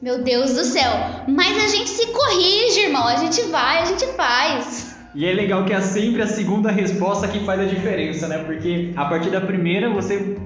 Meu 0.00 0.22
Deus 0.22 0.54
do 0.54 0.64
céu. 0.64 0.90
Mas 1.26 1.64
a 1.64 1.68
gente 1.68 1.90
se 1.90 2.06
corrige, 2.06 2.80
irmão. 2.80 3.06
A 3.06 3.16
gente 3.16 3.42
vai, 3.42 3.82
a 3.82 3.84
gente 3.84 4.06
faz. 4.12 4.97
E 5.14 5.24
é 5.24 5.32
legal 5.32 5.64
que 5.64 5.72
é 5.72 5.80
sempre 5.80 6.22
a 6.22 6.26
segunda 6.26 6.70
resposta 6.70 7.26
que 7.28 7.40
faz 7.40 7.60
a 7.60 7.64
diferença, 7.64 8.28
né? 8.28 8.38
Porque 8.38 8.92
a 8.94 9.04
partir 9.06 9.30
da 9.30 9.40
primeira 9.40 9.88
você. 9.88 10.36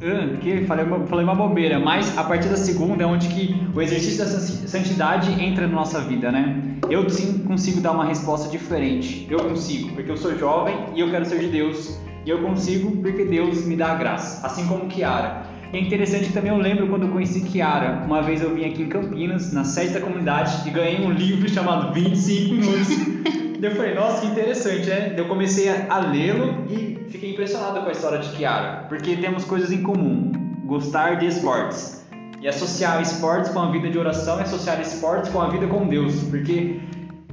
Ah, 0.00 0.36
que 0.40 0.64
falei 0.64 0.84
uma, 0.84 1.06
falei 1.06 1.24
uma 1.24 1.34
bobeira, 1.34 1.80
mas 1.80 2.16
a 2.16 2.22
partir 2.22 2.48
da 2.48 2.56
segunda 2.56 3.02
é 3.02 3.06
onde 3.06 3.28
que 3.28 3.60
o 3.74 3.80
exercício 3.80 4.18
da 4.18 4.30
santidade 4.68 5.42
entra 5.42 5.66
na 5.66 5.74
nossa 5.74 6.00
vida, 6.00 6.30
né? 6.30 6.78
Eu 6.88 7.08
sim 7.10 7.38
consigo 7.38 7.80
dar 7.80 7.92
uma 7.92 8.04
resposta 8.04 8.48
diferente. 8.48 9.26
Eu 9.28 9.40
consigo, 9.40 9.92
porque 9.94 10.10
eu 10.10 10.16
sou 10.16 10.38
jovem 10.38 10.76
e 10.94 11.00
eu 11.00 11.10
quero 11.10 11.24
ser 11.24 11.40
de 11.40 11.48
Deus. 11.48 11.98
E 12.24 12.30
eu 12.30 12.42
consigo 12.42 12.94
porque 13.02 13.24
Deus 13.24 13.64
me 13.64 13.74
dá 13.74 13.92
a 13.92 13.94
graça, 13.94 14.46
assim 14.46 14.66
como 14.66 14.86
Kiara. 14.86 15.46
É 15.72 15.78
interessante 15.78 16.32
também 16.32 16.50
eu 16.50 16.58
lembro 16.58 16.86
quando 16.86 17.06
eu 17.06 17.08
conheci 17.08 17.40
Kiara. 17.40 18.04
Uma 18.06 18.22
vez 18.22 18.40
eu 18.42 18.54
vim 18.54 18.66
aqui 18.66 18.82
em 18.82 18.88
Campinas, 18.88 19.52
na 19.52 19.64
sede 19.64 19.94
da 19.94 20.00
comunidade, 20.00 20.68
e 20.68 20.70
ganhei 20.70 21.04
um 21.04 21.10
livro 21.10 21.48
chamado 21.48 21.92
25 21.92 22.54
Minutos. 22.54 23.28
eu 23.66 23.70
falei, 23.72 23.94
nossa, 23.94 24.20
que 24.20 24.26
interessante, 24.28 24.88
né? 24.88 25.14
Eu 25.16 25.26
comecei 25.26 25.68
a, 25.68 25.98
lê-lo 25.98 26.64
e 26.70 27.06
fiquei 27.10 27.32
impressionado 27.32 27.80
com 27.80 27.88
a 27.88 27.92
história 27.92 28.18
de 28.18 28.28
Kiara, 28.36 28.86
porque 28.88 29.16
temos 29.16 29.44
coisas 29.44 29.72
em 29.72 29.82
comum: 29.82 30.32
gostar 30.64 31.16
de 31.16 31.26
esportes. 31.26 32.06
E 32.40 32.46
associar 32.46 33.02
esportes 33.02 33.50
com 33.50 33.58
a 33.58 33.70
vida 33.70 33.90
de 33.90 33.98
oração 33.98 34.38
e 34.38 34.42
associar 34.42 34.80
esportes 34.80 35.28
com 35.30 35.40
a 35.40 35.48
vida 35.48 35.66
com 35.66 35.88
Deus, 35.88 36.22
porque 36.24 36.80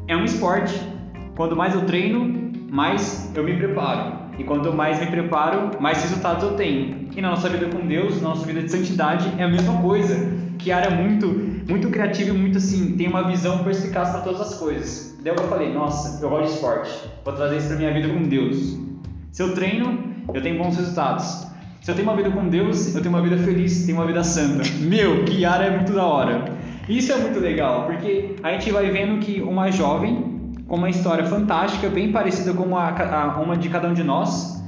é 0.07 0.15
um 0.17 0.25
esporte. 0.25 0.73
Quando 1.35 1.55
mais 1.55 1.75
eu 1.75 1.85
treino, 1.85 2.51
mais 2.71 3.31
eu 3.35 3.43
me 3.43 3.55
preparo. 3.55 4.25
e 4.37 4.43
quanto 4.43 4.73
mais 4.73 4.99
me 4.99 5.05
preparo, 5.07 5.79
mais 5.79 6.01
resultados 6.01 6.43
eu 6.43 6.55
tenho. 6.55 7.07
E 7.15 7.21
na 7.21 7.29
nossa 7.29 7.47
vida 7.47 7.67
com 7.67 7.85
Deus, 7.85 8.21
na 8.21 8.29
nossa 8.29 8.45
vida 8.45 8.61
de 8.63 8.69
santidade, 8.71 9.31
é 9.37 9.43
a 9.43 9.47
mesma 9.47 9.81
coisa. 9.81 10.44
Kiara 10.57 10.87
é 10.87 10.89
muito, 10.89 11.27
muito 11.69 11.89
criativa 11.89 12.29
e 12.29 12.33
muito 12.33 12.57
assim, 12.57 12.95
tem 12.97 13.07
uma 13.07 13.27
visão 13.27 13.63
perspicaz 13.63 14.09
para 14.09 14.21
todas 14.21 14.41
as 14.41 14.55
coisas. 14.55 15.17
Daí 15.23 15.33
eu 15.35 15.47
falei, 15.47 15.73
nossa, 15.73 16.23
eu 16.23 16.29
gosto 16.29 16.47
de 16.47 16.53
esporte, 16.53 16.91
vou 17.23 17.33
trazer 17.33 17.57
isso 17.57 17.67
para 17.67 17.77
minha 17.77 17.93
vida 17.93 18.09
com 18.09 18.23
Deus. 18.23 18.77
Se 19.31 19.41
eu 19.41 19.53
treino, 19.53 19.99
eu 20.33 20.41
tenho 20.41 20.57
bons 20.57 20.77
resultados. 20.77 21.47
Se 21.81 21.91
eu 21.91 21.95
tenho 21.95 22.07
uma 22.07 22.15
vida 22.15 22.31
com 22.31 22.47
Deus, 22.47 22.95
eu 22.95 23.01
tenho 23.01 23.13
uma 23.13 23.21
vida 23.21 23.37
feliz, 23.37 23.85
tenho 23.85 23.97
uma 23.97 24.07
vida 24.07 24.23
santa. 24.23 24.63
Meu, 24.79 25.23
Kiara 25.25 25.65
é 25.65 25.75
muito 25.75 25.93
da 25.93 26.05
hora. 26.05 26.45
Isso 26.87 27.11
é 27.11 27.17
muito 27.17 27.39
legal, 27.39 27.85
porque 27.85 28.35
a 28.43 28.51
gente 28.51 28.71
vai 28.71 28.89
vendo 28.91 29.19
que 29.19 29.41
uma 29.41 29.71
jovem 29.71 30.35
com 30.67 30.75
uma 30.75 30.89
história 30.89 31.25
fantástica, 31.25 31.89
bem 31.89 32.11
parecida 32.11 32.53
com 32.53 32.75
a, 32.77 32.89
a 32.89 33.39
uma 33.39 33.55
de 33.55 33.69
cada 33.69 33.87
um 33.87 33.93
de 33.93 34.03
nós, 34.03 34.63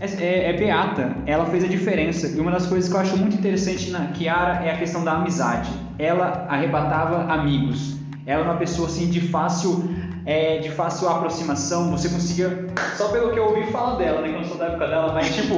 é, 0.00 0.50
é, 0.50 0.52
beata. 0.52 1.16
Ela 1.26 1.46
fez 1.46 1.64
a 1.64 1.68
diferença. 1.68 2.26
E 2.28 2.40
uma 2.40 2.50
das 2.50 2.66
coisas 2.66 2.88
que 2.88 2.96
eu 2.96 3.00
acho 3.00 3.16
muito 3.16 3.36
interessante 3.36 3.90
na 3.90 4.06
Kiara 4.08 4.64
é 4.64 4.72
a 4.72 4.78
questão 4.78 5.04
da 5.04 5.12
amizade. 5.12 5.70
Ela 5.98 6.46
arrebatava 6.48 7.32
amigos. 7.32 7.96
Ela 8.24 8.42
é 8.42 8.44
uma 8.44 8.56
pessoa 8.56 8.88
assim 8.88 9.10
de 9.10 9.20
fácil 9.20 9.84
é, 10.26 10.58
de 10.58 10.70
fácil 10.70 11.08
aproximação, 11.08 11.90
você 11.90 12.08
conseguia, 12.08 12.66
só 12.96 13.08
pelo 13.08 13.32
que 13.32 13.38
eu 13.38 13.46
ouvi 13.46 13.70
falar 13.72 13.96
dela, 13.96 14.20
né, 14.20 14.28
não 14.28 14.44
sou 14.44 14.56
da 14.58 14.66
época 14.66 14.86
dela, 14.86 15.12
mas 15.12 15.34
tipo, 15.34 15.54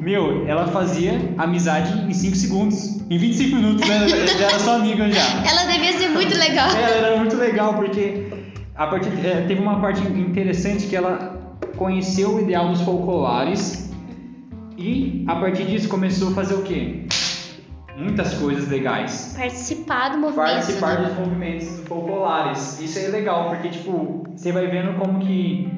meu, 0.00 0.46
ela 0.46 0.66
fazia 0.68 1.12
amizade 1.36 1.92
em 2.08 2.14
5 2.14 2.36
segundos, 2.36 3.00
em 3.10 3.18
25 3.18 3.56
minutos, 3.56 3.88
né, 3.88 4.08
já 4.08 4.46
era 4.46 4.58
sua 4.58 4.76
amiga 4.76 5.10
já. 5.10 5.20
Ela 5.46 5.64
devia 5.70 5.92
ser 5.92 6.08
muito 6.08 6.36
legal. 6.38 6.68
É, 6.70 6.98
ela 6.98 7.06
era 7.08 7.16
muito 7.18 7.36
legal, 7.36 7.74
porque 7.74 8.26
a 8.74 8.86
partir, 8.86 9.10
é, 9.24 9.44
teve 9.46 9.60
uma 9.60 9.80
parte 9.80 10.00
interessante 10.02 10.86
que 10.86 10.96
ela 10.96 11.33
conheceu 11.76 12.36
o 12.36 12.40
ideal 12.40 12.68
dos 12.68 12.80
folclores 12.80 13.92
e 14.76 15.24
a 15.26 15.36
partir 15.36 15.66
disso 15.66 15.88
começou 15.88 16.30
a 16.30 16.32
fazer 16.32 16.54
o 16.54 16.62
quê? 16.62 17.04
muitas 17.96 18.34
coisas 18.34 18.68
legais. 18.68 19.34
Participar 19.36 20.10
do 20.10 20.18
movimento. 20.18 20.50
Participar 20.50 21.00
né? 21.00 21.08
dos 21.08 21.18
movimentos 21.18 21.80
populares. 21.80 22.80
Isso 22.80 22.98
é 22.98 23.08
legal, 23.08 23.48
porque, 23.50 23.68
tipo, 23.68 24.24
você 24.34 24.52
vai 24.52 24.66
vendo 24.66 24.98
como 24.98 25.20
que. 25.20 25.68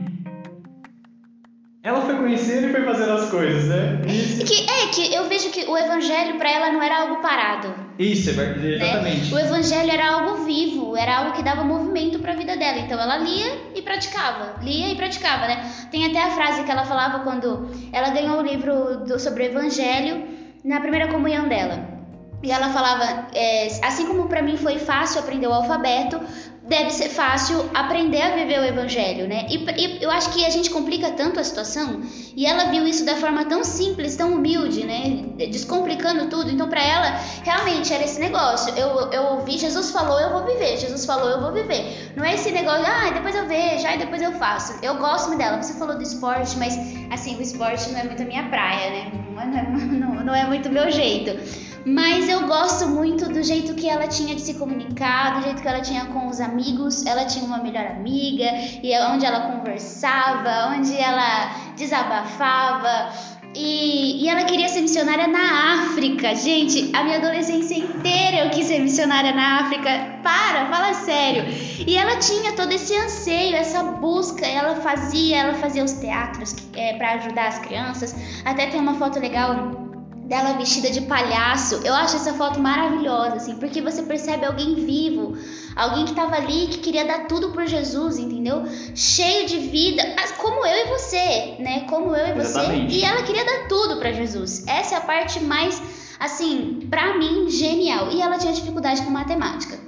Ela 1.87 2.00
foi 2.00 2.16
conhecendo 2.16 2.66
e 2.66 2.73
foi 2.73 2.83
fazendo 2.83 3.12
as 3.12 3.31
coisas, 3.31 3.66
né? 3.66 4.00
Isso. 4.09 4.45
Que, 4.45 4.69
é, 4.69 4.88
que 4.88 5.14
eu 5.14 5.28
vejo 5.28 5.50
que 5.50 5.71
o 5.71 5.78
evangelho 5.78 6.37
para 6.37 6.50
ela 6.50 6.73
não 6.73 6.83
era 6.83 7.02
algo 7.02 7.23
parado. 7.23 7.73
Isso, 7.97 8.31
é 8.31 8.33
né? 8.33 8.75
exatamente. 8.75 9.33
Né? 9.33 9.37
O 9.37 9.38
evangelho 9.38 9.93
era 9.93 10.14
algo 10.14 10.45
vivo, 10.45 10.97
era 10.97 11.19
algo 11.19 11.35
que 11.35 11.45
dava 11.45 11.62
movimento 11.62 12.19
para 12.19 12.33
a 12.33 12.35
vida 12.35 12.57
dela. 12.57 12.81
Então 12.81 13.00
ela 13.00 13.19
lia 13.19 13.71
e 13.73 13.83
praticava, 13.83 14.57
lia 14.64 14.88
e 14.88 14.97
praticava, 14.97 15.47
né? 15.47 15.71
Tem 15.93 16.05
até 16.07 16.25
a 16.25 16.31
frase 16.33 16.64
que 16.64 16.71
ela 16.73 16.85
falava 16.85 17.21
quando 17.21 17.71
ela 17.93 18.11
ganhou 18.11 18.40
o 18.40 18.43
livro 18.43 19.05
do, 19.07 19.21
sobre 19.21 19.45
o 19.45 19.47
evangelho 19.47 20.26
na 20.64 20.81
primeira 20.81 21.07
comunhão 21.07 21.47
dela. 21.47 21.97
E 22.43 22.50
ela 22.50 22.69
falava, 22.71 23.28
é, 23.33 23.66
assim 23.85 24.07
como 24.07 24.28
para 24.28 24.43
mim 24.43 24.57
foi 24.57 24.78
fácil 24.78 25.21
aprender 25.21 25.47
o 25.47 25.52
alfabeto, 25.52 26.21
deve 26.68 26.90
ser 26.90 27.08
fácil 27.08 27.70
aprender 27.73 28.20
a 28.23 28.35
viver 28.35 28.61
o 28.61 28.64
evangelho, 28.64 29.28
né? 29.28 29.46
E, 29.49 29.56
e, 29.56 30.02
eu 30.02 30.11
acho 30.11 30.32
que 30.32 30.44
a 30.44 30.50
gente 30.50 30.70
complica 30.70 31.11
tanto 31.11 31.38
a 31.38 31.44
situação, 31.44 32.02
e 32.37 32.44
ela 32.44 32.64
viu 32.64 32.87
isso 32.87 33.04
da 33.04 33.16
forma 33.16 33.44
tão 33.44 33.62
simples, 33.62 34.16
tão 34.16 34.35
humilde, 34.35 34.85
né? 34.85 35.25
Descomplicando 35.50 36.28
tudo. 36.28 36.50
Então, 36.50 36.68
para 36.68 36.82
ela, 36.82 37.20
realmente 37.44 37.92
era 37.92 38.04
esse 38.04 38.18
negócio. 38.20 38.75
Eu, 38.76 39.11
eu 39.12 39.23
ouvi, 39.35 39.58
Jesus 39.58 39.90
falou, 39.90 40.20
eu 40.20 40.30
vou 40.30 40.44
viver. 40.44 40.76
Jesus 40.76 41.06
falou, 41.06 41.30
eu 41.30 41.40
vou 41.40 41.52
viver. 41.52 42.12
Não 42.16 42.25
é 42.25 42.35
esse 42.35 42.50
negócio, 42.50 42.85
ah, 42.85 43.11
depois 43.12 43.35
eu 43.35 43.46
vejo, 43.46 43.87
aí 43.87 43.99
depois 43.99 44.20
eu 44.20 44.32
faço. 44.32 44.75
Eu 44.82 44.96
gosto 44.96 45.37
dela. 45.37 45.62
Você 45.62 45.75
falou 45.75 45.96
do 45.96 46.02
esporte, 46.02 46.58
mas 46.58 46.76
assim, 47.11 47.37
o 47.37 47.42
esporte 47.42 47.88
não 47.90 48.00
é 48.00 48.04
muito 48.04 48.23
a 48.23 48.26
minha 48.26 48.49
praia, 48.49 48.90
né? 48.90 49.12
Não 49.30 49.40
é, 49.40 49.46
não, 49.46 50.14
não 50.25 50.35
é 50.35 50.44
muito 50.46 50.68
meu 50.68 50.90
jeito. 50.90 51.75
Mas 51.87 52.28
eu 52.28 52.49
gosto 52.49 52.88
muito 52.88 53.28
do 53.28 53.45
jeito 53.45 53.73
que 53.75 53.88
ela 53.88 54.09
tinha 54.09 54.35
de 54.35 54.40
se 54.40 54.55
comunicar, 54.55 55.37
do 55.37 55.45
jeito 55.45 55.62
que 55.62 55.69
ela 55.69 55.81
tinha 55.81 56.07
com 56.07 56.26
os 56.26 56.40
amigos. 56.40 57.07
Ela 57.07 57.26
tinha 57.26 57.45
uma 57.45 57.59
melhor 57.59 57.87
amiga, 57.87 58.45
e 58.83 58.93
é 58.93 59.07
onde 59.07 59.25
ela 59.25 59.52
conversava, 59.52 60.75
onde 60.76 60.97
ela 60.97 61.73
desabafava. 61.76 63.12
E, 63.55 64.25
e, 64.25 64.28
ela 64.28 64.43
queria 64.43 64.69
ser 64.69 64.81
missionária 64.81 65.28
na 65.28 65.75
África. 65.75 66.35
Gente, 66.35 66.90
a 66.93 67.05
minha 67.05 67.19
adolescência 67.19 67.76
inteira 67.76 68.45
eu 68.45 68.50
quis 68.50 68.66
ser 68.66 68.81
missionária 68.81 69.33
na 69.33 69.61
África. 69.61 70.19
Para, 70.25 70.66
fala 70.66 70.93
sério. 70.93 71.45
E 71.87 71.97
ela 71.97 72.16
tinha 72.19 72.52
todo 72.52 72.73
esse 72.73 72.95
anseio, 72.97 73.55
essa 73.55 73.85
busca. 73.85 74.45
Ela 74.45 74.75
fazia, 74.81 75.38
ela 75.38 75.55
fazia 75.55 75.85
os 75.85 75.93
teatros 75.93 76.57
é, 76.75 76.95
para 76.95 77.12
ajudar 77.12 77.47
as 77.47 77.59
crianças. 77.61 78.14
Até 78.45 78.66
tem 78.66 78.81
uma 78.81 78.95
foto 78.95 79.21
legal 79.21 79.86
dela 80.26 80.54
vestida 80.59 80.90
de 80.90 81.02
palhaço. 81.02 81.76
Eu 81.85 81.95
acho 81.95 82.16
essa 82.16 82.35
foto 82.35 82.61
maravilhosa, 82.61 83.37
assim, 83.37 83.56
porque 83.56 83.80
você 83.80 84.02
percebe 84.02 84.45
alguém 84.45 84.75
vivo, 84.75 85.37
alguém 85.75 86.04
que 86.04 86.11
estava 86.11 86.37
ali 86.37 86.66
que 86.66 86.78
queria 86.78 87.04
dar 87.04 87.26
tudo 87.26 87.50
por 87.50 87.66
Jesus, 87.66 88.18
entendeu? 88.18 88.64
Cheio 88.95 89.47
de 89.47 89.59
vida, 89.59 90.02
como 90.38 90.64
eu 90.64 90.87
e 90.87 90.88
você, 90.90 91.56
né? 91.59 91.80
Como 91.88 92.14
eu 92.14 92.37
e 92.37 92.40
Exatamente. 92.40 92.92
você. 92.92 92.99
E 92.99 93.04
ela 93.04 93.23
queria 93.23 93.45
dar 93.45 93.68
tudo 93.68 93.99
para 93.99 94.12
Jesus. 94.12 94.66
Essa 94.66 94.95
é 94.95 94.99
a 94.99 95.00
parte 95.00 95.40
mais, 95.40 95.83
assim, 96.18 96.87
para 96.88 97.18
mim, 97.18 97.49
genial. 97.49 98.11
E 98.12 98.21
ela 98.21 98.38
tinha 98.38 98.52
dificuldade 98.52 99.02
com 99.02 99.11
matemática. 99.11 99.78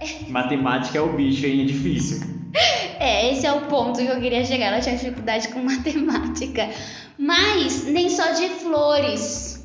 Matemática 0.28 0.98
é 0.98 1.00
o 1.00 1.12
bicho, 1.12 1.46
hein? 1.46 1.62
É 1.62 1.64
difícil. 1.64 2.38
É, 3.00 3.32
esse 3.32 3.46
é 3.46 3.52
o 3.52 3.60
ponto 3.66 4.00
que 4.00 4.06
eu 4.06 4.20
queria 4.20 4.44
chegar. 4.44 4.66
Ela 4.66 4.80
tinha 4.80 4.96
dificuldade 4.96 5.46
com 5.48 5.60
matemática. 5.62 6.68
Mas 7.16 7.84
nem 7.84 8.10
só 8.10 8.32
de 8.32 8.48
flores 8.48 9.57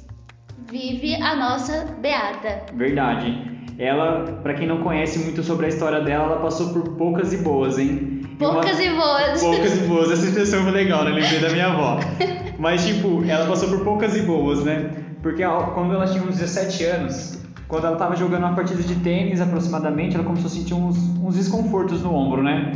vive 0.70 1.16
a 1.16 1.36
nossa 1.36 1.86
Beata. 2.02 2.64
Verdade. 2.74 3.52
Ela, 3.78 4.40
para 4.44 4.54
quem 4.54 4.68
não 4.68 4.82
conhece 4.84 5.20
muito 5.20 5.42
sobre 5.44 5.66
a 5.66 5.70
história 5.70 6.02
dela, 6.02 6.26
ela 6.26 6.42
passou 6.42 6.70
por 6.74 6.96
poucas 6.96 7.34
e 7.34 7.38
boas, 7.38 7.80
hein? 7.80 8.22
Poucas 8.38 8.78
uma... 8.78 8.84
e 8.84 8.90
boas. 8.96 9.42
Poucas 9.42 9.78
e 9.78 9.82
boas, 9.88 10.12
essa 10.12 10.26
expressão 10.26 10.64
foi 10.64 10.72
legal, 10.72 11.04
né? 11.04 11.12
Lembrei 11.12 11.40
da 11.40 11.50
minha 11.50 11.68
avó. 11.68 12.00
Mas, 12.60 12.86
tipo, 12.86 13.24
ela 13.28 13.48
passou 13.48 13.70
por 13.70 13.84
poucas 13.84 14.16
e 14.16 14.22
boas, 14.22 14.64
né? 14.64 14.92
Porque 15.24 15.44
quando 15.74 15.94
ela 15.94 16.06
tinha 16.06 16.24
uns 16.24 16.38
17 16.38 16.84
anos, 16.84 17.44
quando 17.68 17.88
ela 17.88 17.96
tava 17.96 18.16
jogando 18.16 18.44
uma 18.44 18.54
partida 18.54 18.84
de 18.84 18.96
tênis 18.96 19.42
aproximadamente, 19.42 20.16
ela 20.16 20.24
começou 20.24 20.48
a 20.48 20.50
sentir 20.50 20.74
uns, 20.74 20.98
uns 21.18 21.36
desconfortos 21.36 22.04
no 22.04 22.14
ombro, 22.14 22.44
né? 22.44 22.72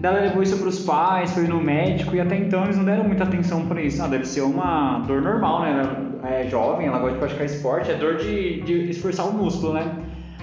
Daí 0.00 0.12
ela 0.12 0.26
levou 0.26 0.42
isso 0.42 0.58
para 0.58 0.68
os 0.68 0.78
pais, 0.80 1.32
foi 1.32 1.48
no 1.48 1.60
médico 1.60 2.14
e 2.14 2.20
até 2.20 2.36
então 2.36 2.64
eles 2.64 2.76
não 2.76 2.84
deram 2.84 3.04
muita 3.04 3.24
atenção 3.24 3.66
para 3.66 3.80
isso. 3.80 4.02
Ah, 4.02 4.06
deve 4.06 4.26
ser 4.26 4.42
uma 4.42 5.00
dor 5.00 5.22
normal, 5.22 5.62
né? 5.62 6.05
É 6.28 6.48
jovem, 6.48 6.86
ela 6.86 6.98
gosta 6.98 7.14
de 7.14 7.18
praticar 7.18 7.46
esporte, 7.46 7.90
é 7.90 7.94
dor 7.94 8.16
de, 8.16 8.60
de 8.62 8.90
esforçar 8.90 9.28
o 9.28 9.32
músculo, 9.32 9.74
né? 9.74 9.96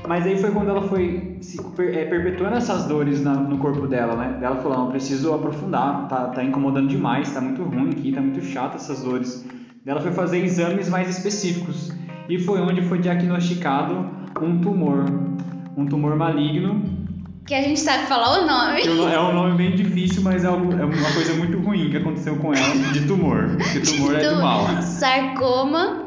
Mas 0.07 0.25
aí 0.25 0.37
foi 0.37 0.51
quando 0.51 0.69
ela 0.69 0.81
foi 0.81 1.37
se, 1.41 1.57
é, 1.79 2.05
perpetuando 2.05 2.55
essas 2.55 2.85
dores 2.85 3.23
na, 3.23 3.33
no 3.33 3.57
corpo 3.57 3.87
dela, 3.87 4.15
né? 4.15 4.39
Ela 4.41 4.57
falou, 4.57 4.77
não, 4.77 4.89
preciso 4.89 5.33
aprofundar, 5.33 6.07
tá, 6.07 6.27
tá 6.27 6.43
incomodando 6.43 6.87
demais, 6.87 7.33
tá 7.33 7.41
muito 7.41 7.63
ruim 7.63 7.89
aqui, 7.91 8.11
tá 8.11 8.21
muito 8.21 8.41
chato 8.43 8.75
essas 8.75 9.03
dores. 9.03 9.45
Ela 9.85 10.01
foi 10.01 10.11
fazer 10.11 10.43
exames 10.43 10.89
mais 10.89 11.09
específicos 11.09 11.91
e 12.29 12.39
foi 12.39 12.61
onde 12.61 12.81
foi 12.83 12.99
diagnosticado 12.99 14.09
um 14.41 14.59
tumor, 14.59 15.05
um 15.75 15.85
tumor 15.85 16.15
maligno 16.15 17.02
que 17.45 17.53
a 17.53 17.61
gente 17.61 17.79
sabe 17.79 18.05
falar 18.05 18.41
o 18.41 18.47
nome. 18.47 18.81
É 18.81 19.19
um 19.19 19.33
nome 19.33 19.57
bem 19.57 19.75
difícil, 19.75 20.21
mas 20.21 20.43
é, 20.43 20.47
é 20.47 20.51
uma 20.51 21.13
coisa 21.13 21.33
muito 21.35 21.59
ruim 21.59 21.89
que 21.89 21.97
aconteceu 21.97 22.37
com 22.37 22.53
ela 22.53 22.75
de 22.93 23.05
tumor. 23.05 23.57
Porque 23.57 23.79
tumor 23.81 24.15
é 24.15 24.29
do 24.29 24.41
mal. 24.41 24.81
Sarcoma 24.81 26.03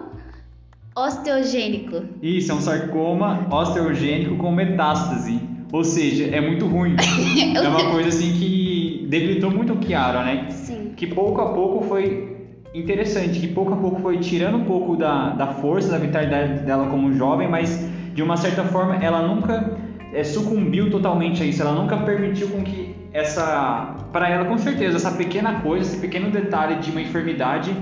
osteogênico. 0.95 2.03
Isso, 2.23 2.51
é 2.51 2.55
um 2.55 2.61
sarcoma 2.61 3.47
osteogênico 3.51 4.37
com 4.37 4.51
metástase. 4.51 5.39
Ou 5.71 5.85
seja, 5.85 6.25
é 6.35 6.41
muito 6.41 6.67
ruim. 6.67 6.97
é 7.55 7.69
uma 7.69 7.91
coisa 7.91 8.09
assim 8.09 8.33
que 8.33 9.07
debilitou 9.11 9.51
muito 9.51 9.75
o 9.75 9.77
Kiara, 9.77 10.25
né? 10.25 10.47
Sim. 10.51 10.93
Que 10.97 11.07
pouco 11.07 11.41
a 11.43 11.53
pouco 11.53 11.85
foi 11.85 12.35
interessante, 12.73 13.41
que 13.41 13.49
pouco 13.49 13.75
a 13.75 13.77
pouco 13.77 14.01
foi 14.01 14.19
tirando 14.19 14.57
um 14.57 14.65
pouco 14.65 14.97
da, 14.97 15.31
da 15.31 15.47
força, 15.49 15.91
da 15.91 15.99
vitalidade 15.99 16.61
dela 16.61 16.87
como 16.89 17.13
jovem, 17.13 17.49
mas 17.49 17.87
de 18.15 18.23
uma 18.23 18.37
certa 18.37 18.65
forma 18.65 18.97
ela 18.97 19.23
nunca 19.23 19.77
é, 20.13 20.25
sucumbiu 20.25 20.91
totalmente 20.91 21.43
a 21.43 21.47
isso. 21.47 21.63
Ela 21.63 21.73
nunca 21.73 21.97
permitiu 21.99 22.49
com 22.49 22.63
que 22.63 22.95
essa, 23.13 23.97
para 24.13 24.29
ela 24.29 24.45
com 24.45 24.59
certeza, 24.59 24.97
essa 24.97 25.13
pequena 25.13 25.61
coisa, 25.61 25.91
esse 25.91 26.01
pequeno 26.01 26.31
detalhe 26.31 26.77
de 26.77 26.91
uma 26.91 27.01
enfermidade 27.01 27.75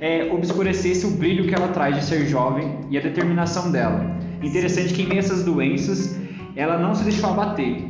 é, 0.00 0.30
obscurecesse 0.32 1.06
o 1.06 1.10
brilho 1.10 1.46
que 1.46 1.54
ela 1.54 1.68
traz 1.68 1.96
de 1.96 2.04
ser 2.04 2.26
jovem 2.26 2.78
e 2.90 2.98
a 2.98 3.00
determinação 3.00 3.70
dela. 3.70 4.16
Interessante 4.42 4.92
que 4.92 5.02
em 5.02 5.06
meio 5.06 5.20
a 5.20 5.24
essas 5.24 5.44
doenças, 5.44 6.18
ela 6.54 6.78
não 6.78 6.94
se 6.94 7.04
deixou 7.04 7.30
abater. 7.30 7.82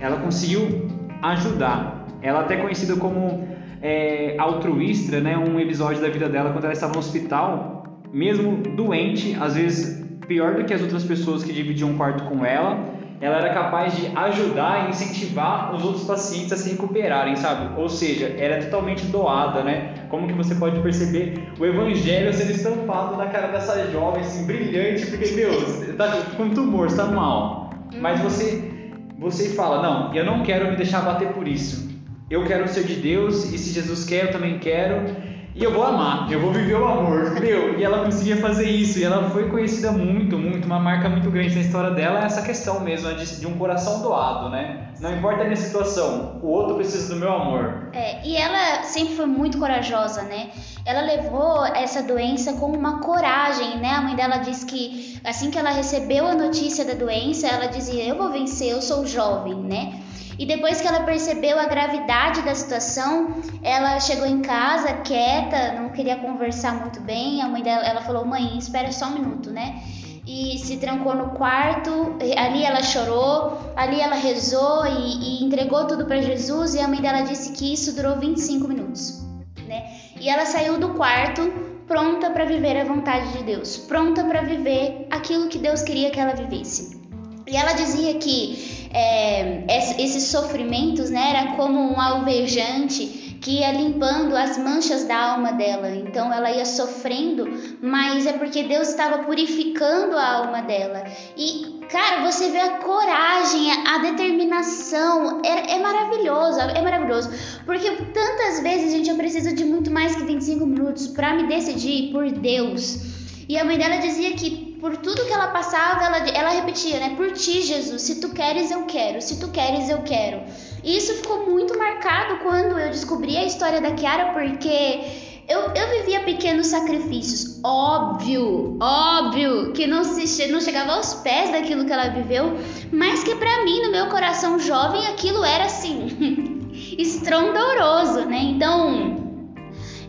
Ela 0.00 0.16
conseguiu 0.18 0.88
ajudar. 1.22 2.06
Ela 2.20 2.40
é 2.40 2.42
até 2.42 2.56
conhecida 2.56 2.96
como 2.96 3.48
é, 3.80 4.36
altruísta, 4.38 5.20
né? 5.20 5.36
Um 5.36 5.58
episódio 5.58 6.00
da 6.00 6.08
vida 6.08 6.28
dela 6.28 6.50
quando 6.52 6.64
ela 6.64 6.72
estava 6.72 6.92
no 6.92 6.98
hospital, 6.98 7.84
mesmo 8.12 8.56
doente, 8.76 9.36
às 9.40 9.54
vezes 9.54 10.06
pior 10.26 10.56
do 10.56 10.64
que 10.64 10.74
as 10.74 10.82
outras 10.82 11.04
pessoas 11.04 11.42
que 11.42 11.52
dividiam 11.52 11.90
um 11.90 11.96
quarto 11.96 12.24
com 12.24 12.44
ela, 12.44 12.97
ela 13.20 13.38
era 13.38 13.52
capaz 13.52 13.96
de 13.96 14.06
ajudar 14.16 14.86
e 14.86 14.90
incentivar 14.90 15.74
os 15.74 15.84
outros 15.84 16.04
pacientes 16.04 16.52
a 16.52 16.56
se 16.56 16.70
recuperarem, 16.70 17.34
sabe? 17.36 17.78
Ou 17.80 17.88
seja, 17.88 18.26
ela 18.38 18.54
é 18.54 18.58
totalmente 18.58 19.06
doada, 19.06 19.62
né? 19.62 19.94
Como 20.08 20.28
que 20.28 20.34
você 20.34 20.54
pode 20.54 20.80
perceber 20.80 21.50
o 21.58 21.66
evangelho 21.66 22.32
sendo 22.32 22.52
estampado 22.52 23.16
na 23.16 23.26
cara 23.26 23.48
dessa 23.48 23.90
jovem, 23.90 24.22
assim, 24.22 24.46
brilhante, 24.46 25.06
porque, 25.06 25.32
meu, 25.32 25.50
tá 25.96 26.08
com 26.36 26.50
tumor, 26.50 26.86
está 26.86 27.06
mal. 27.06 27.70
Mas 28.00 28.20
você, 28.20 28.70
você 29.18 29.50
fala, 29.50 29.82
não, 29.82 30.14
eu 30.14 30.24
não 30.24 30.42
quero 30.42 30.70
me 30.70 30.76
deixar 30.76 31.00
bater 31.00 31.28
por 31.28 31.48
isso. 31.48 31.88
Eu 32.30 32.44
quero 32.44 32.68
ser 32.68 32.84
de 32.84 32.96
Deus 32.96 33.52
e 33.52 33.58
se 33.58 33.72
Jesus 33.72 34.04
quer, 34.04 34.26
eu 34.26 34.32
também 34.32 34.58
quero. 34.58 35.27
E 35.58 35.64
eu 35.64 35.72
vou 35.72 35.82
amar, 35.82 36.30
eu 36.30 36.40
vou 36.40 36.52
viver 36.52 36.76
o 36.76 36.86
amor, 36.86 37.32
meu. 37.40 37.76
E 37.76 37.82
ela 37.82 38.04
conseguia 38.04 38.36
fazer 38.36 38.70
isso, 38.70 39.00
e 39.00 39.02
ela 39.02 39.28
foi 39.30 39.48
conhecida 39.48 39.90
muito, 39.90 40.38
muito, 40.38 40.66
uma 40.66 40.78
marca 40.78 41.08
muito 41.08 41.28
grande 41.32 41.52
na 41.52 41.62
história 41.62 41.90
dela 41.90 42.22
é 42.22 42.26
essa 42.26 42.42
questão 42.42 42.78
mesmo, 42.78 43.12
de, 43.14 43.40
de 43.40 43.44
um 43.44 43.58
coração 43.58 44.00
doado, 44.00 44.50
né? 44.50 44.92
Não 45.00 45.12
importa 45.16 45.40
a 45.40 45.44
minha 45.44 45.56
situação, 45.56 46.38
o 46.40 46.46
outro 46.46 46.76
precisa 46.76 47.12
do 47.12 47.18
meu 47.18 47.32
amor. 47.32 47.90
É, 47.92 48.24
e 48.24 48.36
ela 48.36 48.84
sempre 48.84 49.16
foi 49.16 49.26
muito 49.26 49.58
corajosa, 49.58 50.22
né? 50.22 50.50
Ela 50.88 51.02
levou 51.02 51.66
essa 51.66 52.02
doença 52.02 52.54
com 52.54 52.72
uma 52.72 53.00
coragem, 53.00 53.76
né? 53.76 53.90
A 53.90 54.00
mãe 54.00 54.16
dela 54.16 54.38
disse 54.38 54.64
que 54.64 55.20
assim 55.22 55.50
que 55.50 55.58
ela 55.58 55.68
recebeu 55.68 56.26
a 56.26 56.34
notícia 56.34 56.82
da 56.82 56.94
doença, 56.94 57.46
ela 57.46 57.66
dizia: 57.66 58.06
Eu 58.06 58.16
vou 58.16 58.30
vencer, 58.30 58.72
eu 58.72 58.80
sou 58.80 59.04
jovem, 59.04 59.54
né? 59.54 60.00
E 60.38 60.46
depois 60.46 60.80
que 60.80 60.88
ela 60.88 61.00
percebeu 61.00 61.58
a 61.58 61.66
gravidade 61.66 62.40
da 62.40 62.54
situação, 62.54 63.34
ela 63.62 64.00
chegou 64.00 64.26
em 64.26 64.40
casa 64.40 64.94
quieta, 65.02 65.74
não 65.74 65.90
queria 65.90 66.16
conversar 66.16 66.80
muito 66.80 67.02
bem. 67.02 67.42
A 67.42 67.48
mãe 67.48 67.62
dela, 67.62 67.84
ela 67.84 68.00
falou: 68.00 68.24
"Mãe, 68.24 68.56
espera 68.56 68.90
só 68.90 69.08
um 69.08 69.12
minuto, 69.12 69.50
né?" 69.50 69.82
E 70.26 70.56
se 70.56 70.78
trancou 70.78 71.14
no 71.14 71.32
quarto. 71.32 72.16
Ali 72.34 72.64
ela 72.64 72.82
chorou, 72.82 73.60
ali 73.76 74.00
ela 74.00 74.16
rezou 74.16 74.86
e, 74.86 75.42
e 75.42 75.44
entregou 75.44 75.86
tudo 75.86 76.06
para 76.06 76.22
Jesus. 76.22 76.74
E 76.74 76.80
a 76.80 76.88
mãe 76.88 77.02
dela 77.02 77.20
disse 77.24 77.52
que 77.52 77.74
isso 77.74 77.94
durou 77.94 78.16
25 78.18 78.66
minutos, 78.66 79.22
né? 79.66 79.97
E 80.20 80.28
ela 80.28 80.44
saiu 80.46 80.78
do 80.78 80.90
quarto 80.94 81.68
pronta 81.86 82.30
para 82.30 82.44
viver 82.44 82.78
a 82.78 82.84
vontade 82.84 83.32
de 83.32 83.44
Deus, 83.44 83.78
pronta 83.78 84.22
para 84.24 84.42
viver 84.42 85.06
aquilo 85.10 85.48
que 85.48 85.58
Deus 85.58 85.82
queria 85.82 86.10
que 86.10 86.20
ela 86.20 86.34
vivesse. 86.34 87.00
E 87.46 87.56
ela 87.56 87.72
dizia 87.72 88.14
que 88.18 88.88
é, 88.92 89.64
esses 89.98 90.24
sofrimentos, 90.24 91.08
né, 91.08 91.30
era 91.30 91.56
como 91.56 91.80
um 91.80 91.98
alvejante 91.98 93.38
que 93.40 93.60
ia 93.60 93.72
limpando 93.72 94.36
as 94.36 94.58
manchas 94.58 95.04
da 95.04 95.32
alma 95.32 95.52
dela. 95.52 95.90
Então 95.90 96.32
ela 96.32 96.50
ia 96.50 96.66
sofrendo, 96.66 97.46
mas 97.80 98.26
é 98.26 98.34
porque 98.34 98.64
Deus 98.64 98.88
estava 98.88 99.24
purificando 99.24 100.16
a 100.16 100.36
alma 100.36 100.60
dela. 100.60 101.04
E 101.36 101.77
cara, 101.88 102.30
você 102.30 102.50
vê 102.50 102.58
a 102.58 102.78
coragem, 102.78 103.70
a 103.86 103.98
determinação, 103.98 105.40
é, 105.44 105.74
é 105.74 105.78
maravilhoso, 105.80 106.60
é 106.60 106.82
maravilhoso. 106.82 107.30
Porque 107.64 107.90
tantas 107.90 108.60
vezes, 108.60 108.92
gente, 108.92 109.10
eu 109.10 109.16
preciso 109.16 109.54
de 109.54 109.64
muito 109.64 109.90
mais 109.90 110.14
que 110.14 110.24
25 110.24 110.66
minutos 110.66 111.08
para 111.08 111.34
me 111.34 111.46
decidir 111.48 112.12
por 112.12 112.30
Deus. 112.30 113.18
E 113.48 113.56
a 113.56 113.64
mãe 113.64 113.78
dela 113.78 113.96
dizia 113.96 114.32
que 114.32 114.76
por 114.80 114.96
tudo 114.98 115.24
que 115.24 115.32
ela 115.32 115.48
passava, 115.48 116.04
ela, 116.04 116.18
ela 116.28 116.50
repetia, 116.50 117.00
né? 117.00 117.14
Por 117.16 117.32
ti, 117.32 117.62
Jesus, 117.62 118.02
se 118.02 118.20
tu 118.20 118.28
queres, 118.28 118.70
eu 118.70 118.84
quero, 118.84 119.20
se 119.20 119.40
tu 119.40 119.48
queres, 119.48 119.88
eu 119.88 120.02
quero. 120.02 120.42
E 120.84 120.96
isso 120.96 121.14
ficou 121.14 121.46
muito 121.46 121.76
marcado 121.76 122.38
quando 122.38 122.78
eu 122.78 122.88
descobri 122.90 123.36
a 123.36 123.44
história 123.44 123.80
da 123.80 123.92
Kiara, 123.92 124.32
porque 124.32 125.37
eu, 125.48 125.60
eu 125.74 125.98
vivia 125.98 126.20
pequenos 126.20 126.66
sacrifícios. 126.66 127.58
Óbvio, 127.64 128.76
óbvio 128.80 129.72
que 129.72 129.86
não, 129.86 130.04
se, 130.04 130.46
não 130.48 130.60
chegava 130.60 130.92
aos 130.92 131.14
pés 131.14 131.50
daquilo 131.50 131.86
que 131.86 131.92
ela 131.92 132.08
viveu, 132.08 132.58
mas 132.92 133.24
que 133.24 133.34
para 133.34 133.64
mim, 133.64 133.82
no 133.82 133.90
meu 133.90 134.08
coração 134.08 134.58
jovem, 134.58 135.06
aquilo 135.06 135.42
era 135.42 135.64
assim, 135.64 136.68
estrondoroso, 136.98 138.26
né? 138.26 138.40
Então 138.42 139.26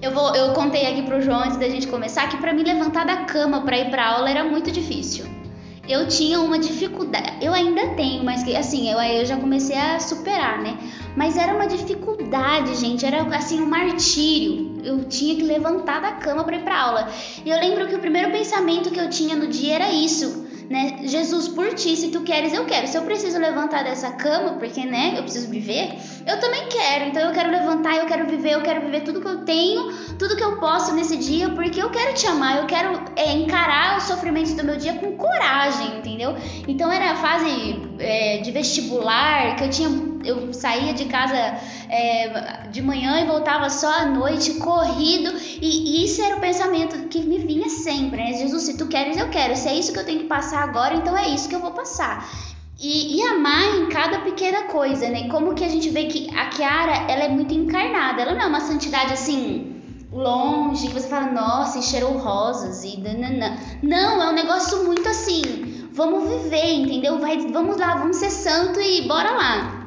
eu, 0.01 0.11
vou, 0.11 0.35
eu 0.35 0.53
contei 0.53 0.87
aqui 0.87 1.03
pro 1.03 1.21
João 1.21 1.39
antes 1.39 1.57
da 1.57 1.69
gente 1.69 1.87
começar 1.87 2.27
que 2.27 2.37
para 2.37 2.53
mim 2.53 2.63
levantar 2.63 3.05
da 3.05 3.23
cama 3.23 3.61
para 3.61 3.77
ir 3.77 3.89
para 3.89 4.07
aula 4.07 4.29
era 4.29 4.43
muito 4.43 4.69
difícil. 4.69 5.25
Eu 5.87 6.07
tinha 6.07 6.39
uma 6.39 6.59
dificuldade, 6.59 7.43
eu 7.43 7.53
ainda 7.53 7.95
tenho, 7.95 8.23
mas 8.23 8.43
que 8.43 8.55
assim, 8.55 8.91
eu, 8.91 8.99
eu 9.01 9.25
já 9.25 9.37
comecei 9.37 9.75
a 9.75 9.99
superar, 9.99 10.61
né? 10.61 10.77
Mas 11.15 11.37
era 11.37 11.53
uma 11.53 11.67
dificuldade, 11.67 12.75
gente, 12.75 13.05
era 13.05 13.23
assim 13.35 13.61
um 13.61 13.65
martírio. 13.65 14.79
Eu 14.83 15.05
tinha 15.05 15.35
que 15.35 15.43
levantar 15.43 16.01
da 16.01 16.13
cama 16.13 16.43
para 16.43 16.57
ir 16.57 16.63
para 16.63 16.79
aula. 16.79 17.09
E 17.45 17.49
eu 17.49 17.59
lembro 17.59 17.87
que 17.87 17.95
o 17.95 17.99
primeiro 17.99 18.31
pensamento 18.31 18.91
que 18.91 18.99
eu 18.99 19.09
tinha 19.09 19.35
no 19.35 19.47
dia 19.47 19.75
era 19.75 19.91
isso 19.91 20.49
né? 20.69 20.99
Jesus, 21.01 21.47
por 21.47 21.73
ti, 21.73 21.95
se 21.95 22.09
tu 22.09 22.21
queres, 22.21 22.53
eu 22.53 22.63
quero. 22.65 22.87
Se 22.87 22.95
eu 22.95 23.01
preciso 23.01 23.39
levantar 23.39 23.83
dessa 23.83 24.11
cama, 24.11 24.53
porque, 24.59 24.85
né, 24.85 25.15
eu 25.17 25.23
preciso 25.23 25.49
viver, 25.49 25.95
eu 26.27 26.39
também 26.39 26.67
quero. 26.69 27.05
Então 27.05 27.23
eu 27.23 27.33
quero 27.33 27.49
levantar, 27.49 27.95
eu 27.95 28.05
quero 28.05 28.27
viver, 28.27 28.51
eu 28.51 28.61
quero 28.61 28.81
viver 28.81 29.01
tudo 29.01 29.19
que 29.19 29.27
eu 29.27 29.43
tenho, 29.45 29.91
tudo 30.19 30.35
que 30.35 30.43
eu 30.43 30.59
posso 30.59 30.93
nesse 30.93 31.17
dia, 31.17 31.49
porque 31.49 31.81
eu 31.81 31.89
quero 31.89 32.13
te 32.13 32.27
amar, 32.27 32.57
eu 32.57 32.67
quero 32.67 33.01
é, 33.15 33.33
encarar 33.33 33.97
os 33.97 34.03
sofrimentos 34.03 34.53
do 34.53 34.63
meu 34.63 34.77
dia 34.77 34.93
com 34.93 35.17
coragem, 35.17 35.97
entendeu? 35.97 36.35
Então 36.67 36.91
era 36.91 37.13
a 37.13 37.15
fase 37.15 37.81
é, 37.97 38.37
de 38.37 38.51
vestibular, 38.51 39.55
que 39.55 39.63
eu 39.63 39.69
tinha, 39.71 39.89
eu 40.23 40.53
saía 40.53 40.93
de 40.93 41.05
casa 41.05 41.35
é, 41.89 42.67
de 42.71 42.81
manhã 42.81 43.21
e 43.21 43.25
voltava 43.25 43.69
só 43.69 43.91
à 43.91 44.05
noite, 44.05 44.55
corrido, 44.55 45.31
e 45.61 46.03
isso 46.03 46.21
era 46.21 46.37
o 46.37 46.39
pensamento 46.39 47.07
que 47.07 47.21
me 47.21 47.37
vinha 47.37 47.69
sempre, 47.69 48.17
né? 48.17 48.33
Jesus, 48.33 48.63
se 48.63 48.77
tu 48.77 48.87
queres, 48.87 49.17
eu 49.17 49.29
quero. 49.29 49.55
Se 49.55 49.67
é 49.67 49.75
isso 49.75 49.91
que 49.93 49.99
eu 49.99 50.05
tenho 50.05 50.19
que 50.19 50.27
passar 50.27 50.63
agora, 50.63 50.95
então 50.95 51.17
é 51.17 51.29
isso 51.29 51.47
que 51.49 51.55
eu 51.55 51.59
vou 51.59 51.71
passar. 51.71 52.27
E, 52.81 53.17
e, 53.17 53.23
amar 53.23 53.75
em 53.75 53.89
cada 53.89 54.19
pequena 54.19 54.63
coisa, 54.63 55.09
né? 55.09 55.27
Como 55.27 55.53
que 55.53 55.65
a 55.65 55.67
gente 55.67 55.89
vê 55.89 56.05
que 56.05 56.33
a 56.33 56.45
Kiara, 56.45 57.11
ela 57.11 57.25
é 57.25 57.27
muito 57.27 57.53
encarnada. 57.53 58.21
Ela 58.21 58.33
não 58.33 58.41
é 58.41 58.47
uma 58.47 58.61
santidade 58.61 59.11
assim, 59.11 59.81
longe, 60.11 60.87
que 60.87 60.93
você 60.93 61.09
fala, 61.09 61.29
nossa, 61.29 61.79
e 61.79 61.83
cheirou 61.83 62.17
rosas 62.17 62.85
e 62.85 62.97
nananã. 62.97 63.57
Não, 63.83 64.23
é 64.23 64.29
um 64.29 64.33
negócio 64.33 64.85
muito 64.85 65.07
assim, 65.09 65.89
vamos 65.91 66.29
viver, 66.29 66.73
entendeu? 66.73 67.19
Vai, 67.19 67.37
vamos 67.49 67.77
lá, 67.77 67.95
vamos 67.95 68.15
ser 68.15 68.31
santo 68.31 68.79
e 68.79 69.07
bora 69.07 69.31
lá. 69.31 69.78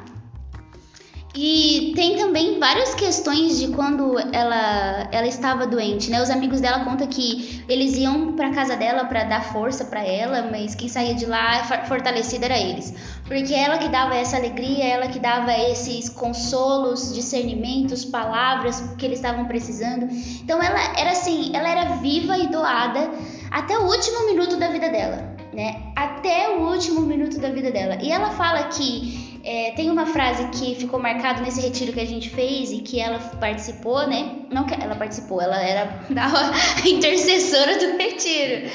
E 1.35 1.93
tem 1.95 2.15
também 2.15 2.59
várias 2.59 2.93
questões 2.93 3.57
de 3.57 3.69
quando 3.69 4.19
ela, 4.31 5.09
ela 5.11 5.25
estava 5.25 5.65
doente, 5.65 6.11
né? 6.11 6.21
Os 6.21 6.29
amigos 6.29 6.61
dela 6.61 6.85
contam 6.85 7.07
que 7.07 7.63
eles 7.67 7.97
iam 7.97 8.33
para 8.33 8.51
casa 8.51 8.75
dela 8.75 9.05
para 9.05 9.23
dar 9.23 9.43
força 9.45 9.85
para 9.85 10.05
ela, 10.05 10.47
mas 10.51 10.75
quem 10.75 10.87
saía 10.87 11.15
de 11.15 11.25
lá 11.25 11.63
fortalecida 11.87 12.45
era 12.45 12.59
eles. 12.59 12.93
Porque 13.25 13.51
ela 13.51 13.79
que 13.79 13.89
dava 13.89 14.15
essa 14.15 14.37
alegria, 14.37 14.85
ela 14.85 15.07
que 15.07 15.17
dava 15.17 15.51
esses 15.53 16.07
consolos, 16.07 17.15
discernimentos, 17.15 18.05
palavras 18.05 18.79
que 18.99 19.03
eles 19.03 19.17
estavam 19.17 19.45
precisando. 19.45 20.07
Então 20.43 20.61
ela 20.61 20.99
era 20.99 21.11
assim, 21.11 21.49
ela 21.55 21.67
era 21.67 21.95
viva 21.95 22.37
e 22.37 22.47
doada 22.47 23.09
até 23.49 23.75
o 23.79 23.87
último 23.87 24.27
minuto 24.27 24.55
da 24.57 24.67
vida 24.67 24.87
dela, 24.89 25.35
né? 25.51 25.81
Até 25.95 26.49
o 26.49 26.69
último 26.69 27.01
minuto 27.01 27.39
da 27.39 27.49
vida 27.49 27.71
dela. 27.71 27.97
E 27.99 28.11
ela 28.11 28.29
fala 28.29 28.65
que 28.65 29.32
é, 29.43 29.71
tem 29.71 29.91
uma 29.91 30.05
frase 30.05 30.47
que 30.47 30.73
ficou 30.75 30.97
marcada 31.01 31.41
nesse 31.41 31.59
retiro 31.59 31.91
que 31.91 31.99
a 31.99 32.05
gente 32.05 32.29
fez 32.29 32.71
e 32.71 32.77
que 32.77 32.97
ela 32.97 33.19
participou, 33.19 34.07
né? 34.07 34.37
Não 34.49 34.65
que 34.65 34.73
ela 34.73 34.95
participou, 34.95 35.41
ela 35.41 35.61
era 35.61 35.99
a 36.15 36.87
intercessora 36.87 37.77
do 37.77 37.97
retiro. 37.97 38.71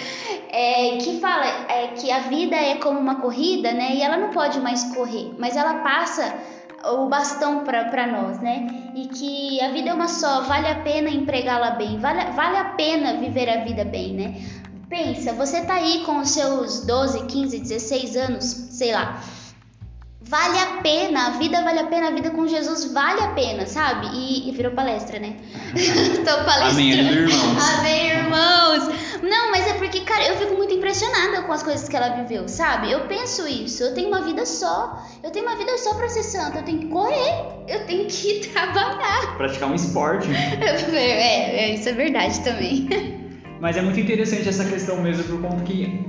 É, 0.50 0.98
que 0.98 1.18
fala 1.20 1.46
é, 1.70 1.88
que 1.96 2.10
a 2.10 2.20
vida 2.20 2.54
é 2.54 2.76
como 2.76 2.98
uma 2.98 3.16
corrida, 3.16 3.72
né? 3.72 3.94
E 3.94 4.02
ela 4.02 4.18
não 4.18 4.28
pode 4.28 4.60
mais 4.60 4.84
correr, 4.94 5.32
mas 5.38 5.56
ela 5.56 5.74
passa 5.78 6.34
o 6.84 7.06
bastão 7.08 7.64
para 7.64 8.06
nós, 8.06 8.38
né? 8.40 8.66
E 8.94 9.08
que 9.08 9.60
a 9.62 9.70
vida 9.70 9.88
é 9.88 9.94
uma 9.94 10.08
só, 10.08 10.42
vale 10.42 10.68
a 10.68 10.76
pena 10.76 11.08
empregá-la 11.08 11.70
bem, 11.70 11.98
vale, 11.98 12.30
vale 12.32 12.56
a 12.58 12.64
pena 12.64 13.14
viver 13.14 13.48
a 13.48 13.64
vida 13.64 13.86
bem, 13.86 14.12
né? 14.12 14.34
Pensa, 14.88 15.32
você 15.32 15.62
tá 15.62 15.74
aí 15.74 16.02
com 16.04 16.18
os 16.18 16.30
seus 16.30 16.84
12, 16.84 17.26
15, 17.26 17.58
16 17.58 18.16
anos, 18.16 18.44
sei 18.44 18.92
lá 18.92 19.22
Vale 20.28 20.58
a 20.58 20.82
pena, 20.82 21.28
a 21.28 21.30
vida 21.30 21.62
vale 21.62 21.78
a 21.78 21.86
pena, 21.86 22.08
a 22.08 22.10
vida 22.10 22.28
com 22.28 22.46
Jesus 22.46 22.92
vale 22.92 23.18
a 23.22 23.28
pena, 23.28 23.64
sabe? 23.64 24.08
E, 24.12 24.46
e 24.46 24.52
virou 24.52 24.72
palestra, 24.72 25.18
né? 25.18 25.36
Tô 26.22 26.44
palestrando. 26.44 26.70
Amém, 26.70 26.90
irmãos. 26.90 27.78
Amém, 27.78 28.10
irmãos. 28.10 28.98
Não, 29.22 29.50
mas 29.50 29.66
é 29.66 29.72
porque, 29.78 30.00
cara, 30.00 30.28
eu 30.28 30.36
fico 30.36 30.54
muito 30.54 30.74
impressionada 30.74 31.40
com 31.42 31.52
as 31.52 31.62
coisas 31.62 31.88
que 31.88 31.96
ela 31.96 32.10
viveu, 32.10 32.46
sabe? 32.46 32.92
Eu 32.92 33.06
penso 33.06 33.48
isso, 33.48 33.82
eu 33.82 33.94
tenho 33.94 34.08
uma 34.08 34.20
vida 34.20 34.44
só. 34.44 35.02
Eu 35.22 35.30
tenho 35.30 35.46
uma 35.46 35.56
vida 35.56 35.78
só 35.78 35.94
pra 35.94 36.10
ser 36.10 36.22
santa. 36.22 36.58
Eu 36.58 36.62
tenho 36.62 36.80
que 36.80 36.88
correr, 36.88 37.64
eu 37.66 37.86
tenho 37.86 38.06
que 38.06 38.48
trabalhar. 38.52 39.34
Praticar 39.38 39.70
um 39.70 39.74
esporte. 39.74 40.28
é, 40.92 41.70
é, 41.70 41.74
isso 41.74 41.88
é 41.88 41.92
verdade 41.92 42.38
também. 42.40 42.86
Mas 43.60 43.78
é 43.78 43.80
muito 43.80 43.98
interessante 43.98 44.46
essa 44.46 44.66
questão 44.66 45.00
mesmo, 45.00 45.24
por 45.24 45.40
conta 45.40 45.64
que 45.64 46.06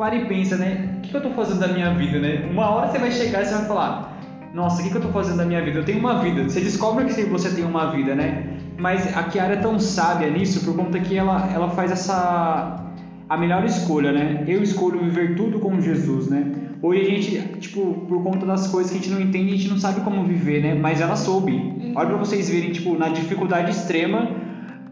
para 0.00 0.16
e 0.16 0.24
pensa, 0.24 0.56
né? 0.56 0.88
O 0.96 1.00
que 1.02 1.14
eu 1.14 1.18
estou 1.18 1.34
fazendo 1.34 1.60
da 1.60 1.68
minha 1.68 1.92
vida, 1.92 2.18
né? 2.18 2.48
Uma 2.50 2.70
hora 2.70 2.88
você 2.88 2.98
vai 2.98 3.12
chegar 3.12 3.42
e 3.42 3.44
você 3.44 3.54
vai 3.54 3.66
falar: 3.66 4.18
Nossa, 4.54 4.80
o 4.80 4.84
que 4.86 4.90
eu 4.90 4.96
estou 4.96 5.12
fazendo 5.12 5.36
da 5.36 5.44
minha 5.44 5.62
vida? 5.62 5.78
Eu 5.78 5.84
tenho 5.84 5.98
uma 5.98 6.22
vida. 6.22 6.42
Você 6.44 6.62
descobre 6.62 7.04
que 7.04 7.22
você 7.24 7.50
tem 7.50 7.66
uma 7.66 7.92
vida, 7.92 8.14
né? 8.14 8.56
Mas 8.78 9.14
a 9.14 9.24
Kiara 9.24 9.52
é 9.52 9.56
tão 9.58 9.78
sábia 9.78 10.30
nisso 10.30 10.64
por 10.64 10.74
conta 10.74 10.98
que 10.98 11.18
ela, 11.18 11.50
ela 11.52 11.68
faz 11.68 11.92
essa 11.92 12.82
a 13.28 13.36
melhor 13.36 13.62
escolha, 13.66 14.10
né? 14.10 14.42
Eu 14.48 14.62
escolho 14.62 15.00
viver 15.00 15.36
tudo 15.36 15.60
com 15.60 15.78
Jesus, 15.78 16.28
né? 16.28 16.50
Hoje 16.82 17.02
a 17.02 17.04
gente, 17.04 17.58
tipo, 17.58 17.92
por 18.08 18.22
conta 18.22 18.46
das 18.46 18.68
coisas 18.68 18.90
que 18.90 18.98
a 18.98 19.00
gente 19.02 19.12
não 19.12 19.20
entende, 19.20 19.52
a 19.52 19.56
gente 19.56 19.68
não 19.68 19.78
sabe 19.78 20.00
como 20.00 20.24
viver, 20.24 20.62
né? 20.62 20.74
Mas 20.74 21.02
ela 21.02 21.14
soube. 21.14 21.92
Olha 21.94 22.08
pra 22.08 22.16
vocês 22.16 22.48
verem, 22.48 22.72
tipo, 22.72 22.96
na 22.96 23.10
dificuldade 23.10 23.70
extrema, 23.70 24.30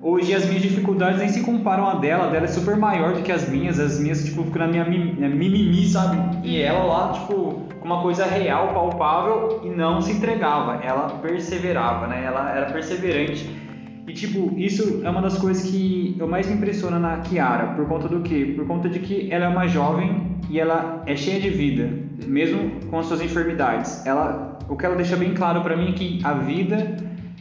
hoje 0.01 0.35
as 0.35 0.47
minhas 0.47 0.63
dificuldades 0.63 1.19
nem 1.19 1.29
se 1.29 1.43
comparam 1.43 1.89
a 1.89 1.95
dela. 1.95 2.27
A 2.27 2.31
dela 2.31 2.45
é 2.45 2.49
super 2.49 2.77
maior 2.77 3.15
do 3.15 3.23
que 3.23 3.33
as 3.33 3.49
minhas. 3.49 3.79
As 3.79 3.99
minhas, 3.99 4.25
tipo, 4.25 4.45
ficam 4.45 4.67
na 4.67 4.69
minha 4.69 4.85
mimimi, 4.85 5.87
sabe? 5.87 6.17
E 6.47 6.61
ela 6.61 6.85
lá, 6.85 7.13
tipo, 7.13 7.63
com 7.79 7.85
uma 7.85 8.03
coisa 8.03 8.25
real, 8.27 8.73
palpável 8.73 9.61
e 9.65 9.69
não 9.69 10.01
se 10.01 10.13
entregava. 10.13 10.83
Ela 10.85 11.09
perseverava, 11.21 12.07
né? 12.07 12.25
Ela 12.25 12.51
era 12.51 12.67
perseverante. 12.73 13.69
E 14.07 14.13
tipo, 14.15 14.59
isso 14.59 15.03
é 15.05 15.11
uma 15.11 15.21
das 15.21 15.37
coisas 15.37 15.71
que 15.71 16.17
eu 16.19 16.27
mais 16.27 16.49
me 16.49 16.55
impressiona 16.55 16.99
na 16.99 17.19
Kiara, 17.19 17.75
por 17.75 17.87
conta 17.87 18.09
do 18.09 18.23
quê? 18.23 18.55
Por 18.57 18.67
conta 18.67 18.89
de 18.89 19.01
que 19.01 19.31
ela 19.31 19.45
é 19.45 19.49
uma 19.49 19.69
jovem 19.69 20.39
e 20.49 20.59
ela 20.59 21.03
é 21.05 21.15
cheia 21.15 21.39
de 21.39 21.51
vida, 21.51 21.91
mesmo 22.27 22.81
com 22.91 22.99
as 22.99 23.05
suas 23.05 23.21
enfermidades. 23.21 24.07
Ela, 24.07 24.59
o 24.67 24.77
que 24.77 24.87
ela 24.87 24.97
deixa 24.97 25.15
bem 25.15 25.35
claro 25.35 25.61
pra 25.61 25.77
mim 25.77 25.91
é 25.91 25.93
que 25.93 26.21
a 26.25 26.33
vida 26.33 26.97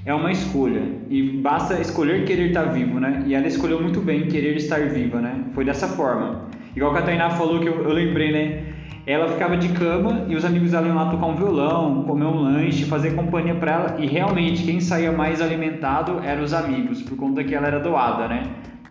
é 0.08 0.14
uma 0.14 0.32
escolha 0.32 0.84
e 1.10 1.22
basta 1.22 1.82
escolher 1.82 2.24
querer 2.24 2.48
estar 2.48 2.64
vivo, 2.72 2.98
né? 2.98 3.24
E 3.26 3.36
ela 3.36 3.46
escolheu 3.46 3.82
muito 3.82 4.00
bem 4.00 4.26
querer 4.28 4.56
estar 4.56 4.80
viva, 4.88 5.20
né? 5.20 5.44
Foi 5.54 5.66
dessa 5.66 5.86
forma. 5.86 6.46
Igual 6.74 6.94
que 6.94 7.00
a 7.00 7.02
Tainá 7.02 7.30
falou 7.32 7.60
que 7.60 7.68
eu, 7.68 7.84
eu 7.84 7.92
lembrei, 7.92 8.32
né? 8.32 8.64
Ela 9.06 9.28
ficava 9.28 9.58
de 9.58 9.68
cama 9.70 10.26
e 10.30 10.36
os 10.36 10.46
amigos 10.46 10.72
dela 10.72 10.88
iam 10.88 10.96
lá 10.96 11.12
tocar 11.12 11.26
um 11.26 11.36
violão, 11.36 12.04
comer 12.04 12.24
um 12.24 12.40
lanche, 12.40 12.86
fazer 12.86 13.16
companhia 13.16 13.56
pra 13.56 13.72
ela. 13.72 13.96
E 14.00 14.08
realmente, 14.08 14.64
quem 14.64 14.80
saía 14.80 15.12
mais 15.12 15.42
alimentado 15.42 16.22
eram 16.24 16.42
os 16.42 16.54
amigos, 16.54 17.02
por 17.02 17.18
conta 17.18 17.44
que 17.44 17.54
ela 17.54 17.68
era 17.68 17.80
doada, 17.82 18.30
né? 18.30 18.44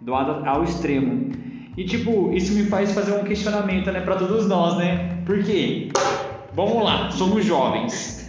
Doada 0.02 0.46
ao 0.46 0.64
extremo. 0.64 1.30
E 1.78 1.84
tipo, 1.84 2.30
isso 2.34 2.54
me 2.54 2.64
faz 2.64 2.92
fazer 2.92 3.12
um 3.12 3.24
questionamento, 3.24 3.90
né, 3.90 4.00
pra 4.00 4.16
todos 4.16 4.46
nós, 4.46 4.76
né? 4.76 5.16
Por 5.24 5.42
quê? 5.42 5.88
Vamos 6.52 6.84
lá, 6.84 7.10
somos 7.10 7.42
jovens. 7.42 8.25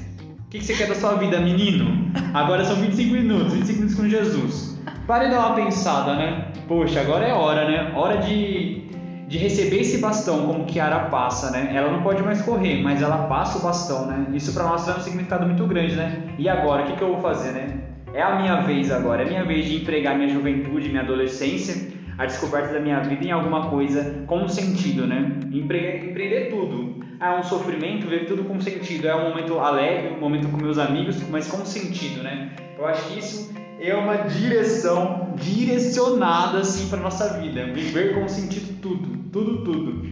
O 0.47 0.49
que, 0.49 0.59
que 0.59 0.65
você 0.65 0.73
quer 0.75 0.87
da 0.87 0.95
sua 0.95 1.15
vida, 1.15 1.39
menino? 1.41 2.09
Agora 2.33 2.63
são 2.63 2.77
25 2.77 3.13
minutos, 3.13 3.53
25 3.53 3.73
minutos 3.79 3.95
com 3.95 4.07
Jesus. 4.07 4.79
Pare 5.05 5.25
de 5.25 5.31
dar 5.31 5.47
uma 5.47 5.55
pensada, 5.55 6.15
né? 6.15 6.51
Poxa, 6.67 7.01
agora 7.01 7.25
é 7.25 7.33
hora, 7.33 7.67
né? 7.69 7.91
Hora 7.93 8.17
de, 8.19 8.81
de 9.27 9.37
receber 9.37 9.81
esse 9.81 9.97
bastão, 9.97 10.47
como 10.47 10.65
Kiara 10.65 11.01
passa, 11.09 11.51
né? 11.51 11.71
Ela 11.73 11.91
não 11.91 12.01
pode 12.01 12.23
mais 12.23 12.41
correr, 12.41 12.81
mas 12.81 13.01
ela 13.01 13.27
passa 13.27 13.59
o 13.59 13.61
bastão, 13.61 14.05
né? 14.07 14.27
Isso 14.33 14.53
pra 14.53 14.63
nós 14.63 14.85
tem 14.85 14.95
um 14.95 14.99
significado 15.01 15.45
muito 15.45 15.65
grande, 15.65 15.95
né? 15.95 16.23
E 16.37 16.47
agora, 16.47 16.83
o 16.83 16.85
que, 16.85 16.93
que 16.93 17.01
eu 17.01 17.09
vou 17.13 17.21
fazer, 17.21 17.51
né? 17.51 17.79
É 18.13 18.21
a 18.21 18.39
minha 18.39 18.61
vez 18.61 18.89
agora, 18.89 19.23
é 19.23 19.25
a 19.25 19.29
minha 19.29 19.43
vez 19.43 19.65
de 19.65 19.75
empregar 19.77 20.15
minha 20.17 20.29
juventude, 20.29 20.87
minha 20.89 21.01
adolescência, 21.01 21.89
a 22.17 22.25
descoberta 22.25 22.73
da 22.73 22.79
minha 22.79 22.99
vida 23.01 23.25
em 23.25 23.31
alguma 23.31 23.67
coisa 23.69 24.23
com 24.25 24.47
sentido, 24.47 25.05
né? 25.05 25.29
Empre- 25.51 26.09
empreender 26.09 26.49
tudo. 26.49 26.96
Ah, 27.19 27.33
é 27.33 27.39
um 27.39 27.43
sofrimento, 27.43 28.07
ver 28.07 28.27
tudo 28.27 28.43
com 28.43 28.59
sentido. 28.61 29.07
É 29.07 29.15
um 29.15 29.29
momento 29.29 29.59
alegre, 29.59 30.13
um 30.13 30.19
momento 30.19 30.49
com 30.49 30.57
meus 30.57 30.77
amigos, 30.77 31.17
mas 31.29 31.47
com 31.47 31.65
sentido, 31.65 32.21
né? 32.21 32.51
Eu 32.77 32.85
acho 32.85 33.07
que 33.07 33.19
isso 33.19 33.51
é 33.79 33.95
uma 33.95 34.17
direção 34.17 35.33
direcionada 35.35 36.59
assim 36.59 36.87
para 36.89 36.99
nossa 36.99 37.39
vida. 37.39 37.65
Viver 37.73 38.13
com 38.13 38.27
sentido 38.27 38.79
tudo, 38.81 39.17
tudo, 39.31 39.63
tudo. 39.63 40.07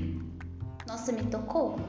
Nossa, 0.88 1.12
me 1.12 1.24
tocou. 1.24 1.80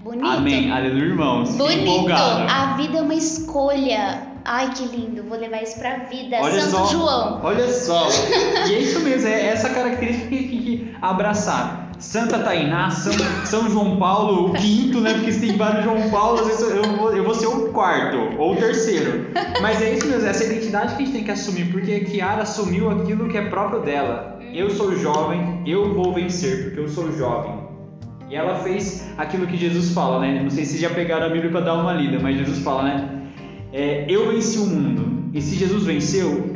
Bonito. 0.00 0.24
Amém. 0.24 0.70
Aleluia, 0.70 1.06
irmãos. 1.06 1.56
Bonito. 1.56 1.80
empolgados. 1.80 2.52
A 2.52 2.76
vida 2.76 2.98
é 2.98 3.02
uma 3.02 3.14
escolha. 3.14 4.22
Ai, 4.44 4.70
que 4.72 4.84
lindo. 4.84 5.24
Vou 5.24 5.36
levar 5.36 5.60
isso 5.64 5.76
pra 5.80 6.04
vida. 6.04 6.36
Olha 6.40 6.60
Santo 6.60 6.70
só, 6.70 6.86
João. 6.86 7.40
olha 7.42 7.68
só. 7.72 8.06
E 8.70 8.74
é 8.74 8.78
isso 8.78 9.00
mesmo, 9.00 9.28
é 9.28 9.46
essa 9.46 9.70
característica 9.70 10.28
que 10.28 10.36
tem 10.36 10.48
que 10.48 10.96
abraçar. 11.02 11.85
Santa 11.98 12.38
Tainá, 12.40 12.90
São, 12.90 13.12
São 13.44 13.70
João 13.70 13.96
Paulo, 13.96 14.50
o 14.50 14.52
quinto, 14.52 15.00
né? 15.00 15.14
Porque 15.14 15.32
se 15.32 15.40
tem 15.40 15.56
vários 15.56 15.84
João 15.84 16.10
Paulo, 16.10 16.40
eu 16.40 16.96
vou, 16.96 17.16
eu 17.16 17.24
vou 17.24 17.34
ser 17.34 17.46
o 17.46 17.68
quarto 17.72 18.16
ou 18.38 18.52
o 18.52 18.56
terceiro. 18.56 19.26
Mas 19.60 19.80
é 19.80 19.94
isso 19.94 20.06
mesmo, 20.06 20.26
essa 20.26 20.44
identidade 20.44 20.94
que 20.94 21.02
a 21.02 21.06
gente 21.06 21.14
tem 21.14 21.24
que 21.24 21.30
assumir, 21.30 21.72
porque 21.72 21.92
a 21.92 22.04
Kiara 22.04 22.42
assumiu 22.42 22.90
aquilo 22.90 23.28
que 23.28 23.38
é 23.38 23.48
próprio 23.48 23.80
dela. 23.80 24.38
Eu 24.52 24.70
sou 24.70 24.96
jovem, 24.96 25.62
eu 25.66 25.94
vou 25.94 26.12
vencer, 26.12 26.64
porque 26.64 26.80
eu 26.80 26.88
sou 26.88 27.12
jovem. 27.16 27.66
E 28.28 28.34
ela 28.34 28.56
fez 28.56 29.06
aquilo 29.16 29.46
que 29.46 29.56
Jesus 29.56 29.92
fala, 29.92 30.20
né? 30.20 30.42
Não 30.42 30.50
sei 30.50 30.64
se 30.64 30.78
já 30.78 30.90
pegaram 30.90 31.26
a 31.26 31.28
Bíblia 31.28 31.50
para 31.50 31.60
dar 31.60 31.74
uma 31.74 31.92
lida, 31.92 32.18
mas 32.20 32.36
Jesus 32.36 32.58
fala, 32.58 32.82
né? 32.82 33.22
É, 33.72 34.06
eu 34.08 34.32
venci 34.32 34.58
o 34.58 34.66
mundo. 34.66 35.30
E 35.32 35.40
se 35.40 35.54
Jesus 35.54 35.84
venceu, 35.84 36.54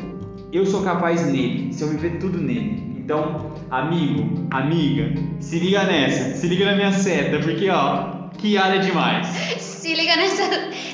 eu 0.53 0.67
sou 0.67 0.83
capaz 0.83 1.27
nele, 1.27 1.73
se 1.73 1.83
eu 1.83 1.89
viver 1.89 2.19
tudo 2.19 2.39
nele. 2.39 2.90
Então, 3.11 3.51
amigo, 3.73 4.47
amiga, 4.53 5.13
se 5.41 5.59
liga 5.59 5.83
nessa, 5.83 6.37
se 6.37 6.47
liga 6.47 6.65
na 6.65 6.77
minha 6.77 6.93
seta, 6.93 7.41
porque 7.41 7.69
ó, 7.69 8.29
que 8.39 8.57
área 8.57 8.79
demais. 8.79 9.27
Se 9.81 9.95
liga 9.95 10.15
nessa, 10.15 10.45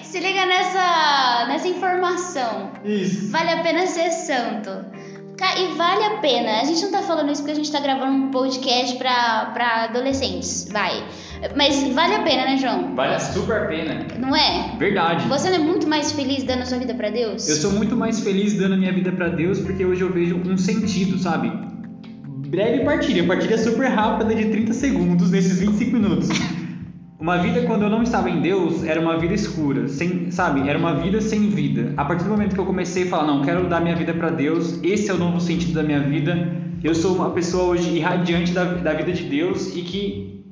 se 0.02 0.20
liga 0.20 0.46
nessa, 0.46 1.46
nessa 1.48 1.68
informação. 1.68 2.70
Isso. 2.84 3.30
Vale 3.30 3.50
a 3.50 3.62
pena 3.62 3.86
ser 3.86 4.10
santo. 4.12 4.70
E 5.58 5.74
vale 5.74 6.04
a 6.04 6.18
pena. 6.18 6.60
A 6.60 6.64
gente 6.64 6.82
não 6.82 6.92
tá 6.92 7.02
falando 7.02 7.30
isso 7.30 7.42
porque 7.42 7.52
a 7.52 7.56
gente 7.56 7.70
tá 7.70 7.80
gravando 7.80 8.12
um 8.12 8.30
podcast 8.30 8.96
pra, 8.96 9.50
pra 9.52 9.84
adolescentes. 9.84 10.68
Vai. 10.70 11.04
Mas 11.54 11.82
vale 11.92 12.14
a 12.14 12.22
pena, 12.22 12.44
né, 12.44 12.56
João? 12.56 12.94
Vale 12.94 13.20
super 13.20 13.62
a 13.62 13.66
pena. 13.66 14.06
Não 14.18 14.34
é? 14.34 14.74
Verdade. 14.78 15.26
Você 15.28 15.50
não 15.50 15.56
é 15.56 15.58
muito 15.58 15.86
mais 15.86 16.12
feliz 16.12 16.44
dando 16.44 16.62
a 16.62 16.64
sua 16.64 16.78
vida 16.78 16.94
pra 16.94 17.10
Deus? 17.10 17.48
Eu 17.48 17.56
sou 17.56 17.72
muito 17.72 17.94
mais 17.94 18.20
feliz 18.20 18.54
dando 18.54 18.74
a 18.74 18.76
minha 18.76 18.92
vida 18.92 19.12
pra 19.12 19.28
Deus 19.28 19.60
porque 19.60 19.84
hoje 19.84 20.00
eu 20.00 20.12
vejo 20.12 20.36
um 20.36 20.56
sentido, 20.56 21.18
sabe? 21.18 21.65
Breve 22.46 22.84
partilha, 22.84 23.24
partilha 23.24 23.58
super 23.58 23.88
rápida 23.88 24.32
de 24.32 24.46
30 24.46 24.72
segundos 24.72 25.30
nesses 25.32 25.58
25 25.58 25.96
minutos. 25.96 26.28
Uma 27.18 27.38
vida 27.38 27.62
quando 27.62 27.82
eu 27.82 27.90
não 27.90 28.04
estava 28.04 28.30
em 28.30 28.40
Deus 28.40 28.84
era 28.84 29.00
uma 29.00 29.18
vida 29.18 29.34
escura, 29.34 29.88
sem, 29.88 30.30
sabe? 30.30 30.68
Era 30.68 30.78
uma 30.78 30.94
vida 30.94 31.20
sem 31.20 31.48
vida. 31.48 31.92
A 31.96 32.04
partir 32.04 32.22
do 32.22 32.30
momento 32.30 32.54
que 32.54 32.60
eu 32.60 32.66
comecei 32.66 33.02
a 33.02 33.06
falar, 33.06 33.26
não, 33.26 33.42
quero 33.42 33.68
dar 33.68 33.80
minha 33.80 33.96
vida 33.96 34.14
pra 34.14 34.30
Deus, 34.30 34.78
esse 34.84 35.10
é 35.10 35.14
o 35.14 35.18
novo 35.18 35.40
sentido 35.40 35.72
da 35.72 35.82
minha 35.82 36.00
vida. 36.00 36.56
Eu 36.84 36.94
sou 36.94 37.16
uma 37.16 37.30
pessoa 37.30 37.64
hoje 37.64 37.96
irradiante 37.96 38.52
da, 38.52 38.64
da 38.64 38.92
vida 38.92 39.12
de 39.12 39.24
Deus 39.24 39.74
e 39.74 39.82
que 39.82 40.44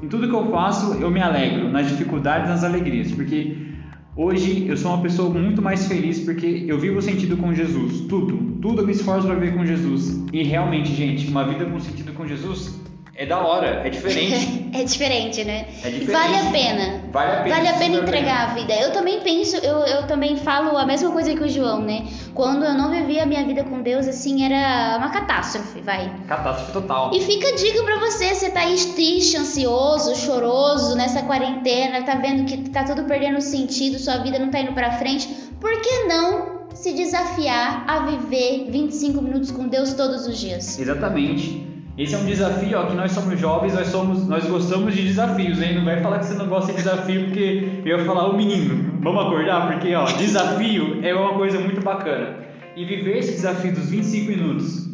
em 0.00 0.08
tudo 0.08 0.28
que 0.28 0.34
eu 0.34 0.50
faço 0.52 0.94
eu 1.00 1.10
me 1.10 1.20
alegro, 1.20 1.68
nas 1.68 1.88
dificuldades, 1.88 2.48
nas 2.48 2.62
alegrias, 2.62 3.10
porque 3.10 3.69
Hoje 4.16 4.66
eu 4.66 4.76
sou 4.76 4.92
uma 4.92 5.02
pessoa 5.02 5.30
muito 5.30 5.62
mais 5.62 5.86
feliz 5.86 6.18
porque 6.20 6.64
eu 6.66 6.78
vivo 6.78 7.00
sentido 7.00 7.36
com 7.36 7.54
Jesus. 7.54 8.00
Tudo, 8.08 8.36
tudo 8.60 8.82
eu 8.82 8.86
me 8.86 8.92
esforço 8.92 9.26
para 9.26 9.36
viver 9.36 9.54
com 9.54 9.64
Jesus. 9.64 10.20
E 10.32 10.42
realmente, 10.42 10.92
gente, 10.92 11.28
uma 11.28 11.46
vida 11.46 11.64
com 11.64 11.78
sentido 11.78 12.12
com 12.12 12.26
Jesus 12.26 12.79
é 13.14 13.26
da 13.26 13.38
hora, 13.38 13.82
é 13.84 13.90
diferente. 13.90 14.70
é 14.72 14.84
diferente, 14.84 15.44
né? 15.44 15.66
É 15.82 15.90
diferente. 15.90 16.10
Vale 16.10 16.36
a 16.36 16.50
pena. 16.50 17.00
Vale 17.12 17.32
a 17.32 17.42
pena. 17.42 17.56
Vale 17.56 17.68
a 17.68 17.72
pena 17.74 17.96
entregar 17.96 18.50
a 18.50 18.54
vida. 18.54 18.72
Eu 18.74 18.92
também 18.92 19.20
penso, 19.20 19.56
eu, 19.56 19.78
eu 19.80 20.06
também 20.06 20.36
falo 20.36 20.76
a 20.76 20.86
mesma 20.86 21.10
coisa 21.10 21.34
que 21.34 21.42
o 21.42 21.48
João, 21.48 21.82
né? 21.82 22.06
Quando 22.34 22.64
eu 22.64 22.74
não 22.74 22.90
vivia 22.90 23.24
a 23.24 23.26
minha 23.26 23.44
vida 23.44 23.64
com 23.64 23.82
Deus, 23.82 24.06
assim, 24.06 24.44
era 24.44 24.96
uma 24.98 25.10
catástrofe, 25.10 25.80
vai. 25.80 26.10
Catástrofe 26.26 26.72
total. 26.72 27.10
E 27.12 27.20
fica 27.20 27.48
a 27.48 27.54
dica 27.54 27.82
pra 27.82 27.98
você, 27.98 28.34
você 28.34 28.50
tá 28.50 28.60
aí 28.60 28.76
triste, 28.94 29.36
ansioso, 29.36 30.14
choroso 30.16 30.94
nessa 30.96 31.22
quarentena, 31.22 32.02
tá 32.02 32.14
vendo 32.14 32.44
que 32.44 32.70
tá 32.70 32.84
tudo 32.84 33.04
perdendo 33.04 33.40
sentido, 33.40 33.98
sua 33.98 34.18
vida 34.18 34.38
não 34.38 34.50
tá 34.50 34.60
indo 34.60 34.72
pra 34.72 34.92
frente, 34.92 35.28
por 35.60 35.70
que 35.80 36.04
não 36.04 36.60
se 36.74 36.92
desafiar 36.92 37.84
a 37.86 38.06
viver 38.06 38.70
25 38.70 39.20
minutos 39.20 39.50
com 39.50 39.68
Deus 39.68 39.92
todos 39.92 40.26
os 40.26 40.38
dias? 40.38 40.78
Exatamente. 40.78 41.69
Esse 41.98 42.14
é 42.14 42.18
um 42.18 42.24
desafio, 42.24 42.78
ó, 42.78 42.86
que 42.86 42.94
nós 42.94 43.12
somos 43.12 43.38
jovens, 43.38 43.74
nós 43.74 43.88
somos, 43.88 44.26
nós 44.26 44.46
gostamos 44.46 44.94
de 44.94 45.02
desafios, 45.02 45.60
hein? 45.60 45.74
Não 45.74 45.84
vai 45.84 46.00
falar 46.00 46.20
que 46.20 46.26
você 46.26 46.34
não 46.34 46.46
gosta 46.46 46.72
de 46.72 46.78
desafio, 46.78 47.24
porque 47.26 47.82
eu 47.84 47.98
ia 47.98 48.04
falar, 48.04 48.28
ô 48.28 48.36
menino, 48.36 48.98
vamos 49.00 49.26
acordar, 49.26 49.70
porque 49.70 49.94
ó, 49.94 50.04
desafio 50.04 51.00
é 51.02 51.14
uma 51.14 51.34
coisa 51.34 51.58
muito 51.60 51.82
bacana. 51.82 52.38
E 52.76 52.84
viver 52.84 53.18
esse 53.18 53.32
desafio 53.32 53.72
dos 53.74 53.90
25 53.90 54.30
minutos. 54.30 54.88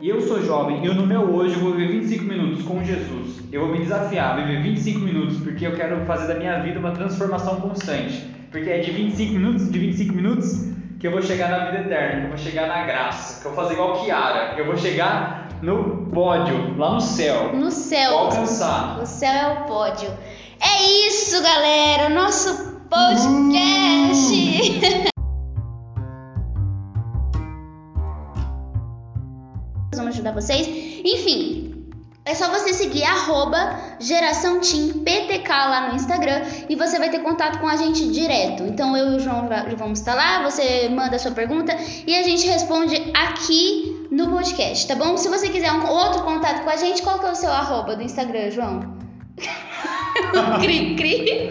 Eu 0.00 0.20
sou 0.20 0.44
jovem, 0.44 0.84
eu 0.84 0.94
no 0.94 1.06
meu 1.06 1.22
hoje 1.34 1.54
vou 1.56 1.74
viver 1.74 2.00
25 2.00 2.24
minutos 2.24 2.62
com 2.64 2.84
Jesus. 2.84 3.40
Eu 3.52 3.60
vou 3.62 3.70
me 3.70 3.78
desafiar 3.78 4.36
viver 4.36 4.60
25 4.60 5.00
minutos, 5.00 5.38
porque 5.38 5.66
eu 5.66 5.74
quero 5.74 6.04
fazer 6.04 6.26
da 6.26 6.38
minha 6.38 6.60
vida 6.60 6.78
uma 6.78 6.90
transformação 6.90 7.60
constante. 7.60 8.26
Porque 8.50 8.68
é 8.68 8.80
de 8.80 8.90
25 8.90 9.32
minutos, 9.32 9.70
de 9.70 9.78
25 9.78 10.12
minutos, 10.12 10.72
que 10.98 11.06
eu 11.06 11.10
vou 11.10 11.22
chegar 11.22 11.50
na 11.50 11.70
vida 11.70 11.78
eterna, 11.84 12.20
que 12.20 12.26
eu 12.26 12.28
vou 12.28 12.38
chegar 12.38 12.68
na 12.68 12.84
graça, 12.84 13.40
que 13.40 13.46
eu 13.48 13.52
vou 13.52 13.62
fazer 13.62 13.74
igual 13.74 14.04
Kiara, 14.04 14.54
eu 14.56 14.66
vou 14.66 14.76
chegar 14.76 15.41
no 15.62 16.06
pódio, 16.12 16.76
lá 16.76 16.94
no 16.94 17.00
céu. 17.00 17.54
No 17.54 17.70
céu. 17.70 18.10
Vou 18.10 18.18
alcançar. 18.20 19.00
O 19.00 19.06
céu 19.06 19.32
é 19.32 19.48
o 19.60 19.64
pódio. 19.66 20.10
É 20.60 20.82
isso, 21.08 21.40
galera. 21.42 22.06
O 22.06 22.10
nosso 22.14 22.72
podcast. 22.90 24.32
Vamos 29.94 30.14
ajudar 30.14 30.32
vocês. 30.32 30.66
Enfim, 31.04 31.86
é 32.24 32.34
só 32.34 32.48
você 32.50 32.72
seguir 32.72 33.04
arroba 33.04 33.76
Geração 34.00 34.60
PTK 34.60 35.48
lá 35.48 35.88
no 35.88 35.96
Instagram 35.96 36.42
e 36.68 36.74
você 36.76 36.98
vai 36.98 37.10
ter 37.10 37.20
contato 37.20 37.58
com 37.60 37.68
a 37.68 37.76
gente 37.76 38.08
direto. 38.10 38.62
Então 38.64 38.96
eu 38.96 39.12
e 39.12 39.16
o 39.16 39.20
João 39.20 39.48
va- 39.48 39.66
vamos 39.76 39.98
estar 39.98 40.14
lá, 40.14 40.42
você 40.48 40.88
manda 40.88 41.16
a 41.16 41.18
sua 41.18 41.32
pergunta 41.32 41.76
e 42.06 42.14
a 42.16 42.22
gente 42.22 42.46
responde 42.46 42.96
aqui 43.14 43.91
no 44.12 44.28
podcast, 44.30 44.86
tá 44.86 44.94
bom? 44.94 45.16
Se 45.16 45.28
você 45.30 45.48
quiser 45.48 45.72
um 45.72 45.88
outro 45.88 46.22
contato 46.22 46.62
com 46.62 46.70
a 46.70 46.76
gente, 46.76 47.00
qual 47.00 47.18
que 47.18 47.24
é 47.24 47.30
o 47.30 47.34
seu 47.34 47.50
arroba 47.50 47.96
do 47.96 48.02
Instagram, 48.02 48.50
João? 48.50 48.98
cri, 50.60 50.94
cri. 50.94 51.50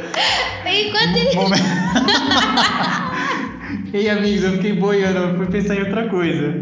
Enquanto 0.64 1.18
ele... 1.18 1.32
Ei, 3.94 4.08
amigos, 4.10 4.44
eu 4.44 4.52
fiquei 4.54 4.74
boiando, 4.74 5.18
eu 5.18 5.38
fui 5.38 5.48
pensar 5.48 5.76
em 5.76 5.80
outra 5.80 6.08
coisa. 6.08 6.60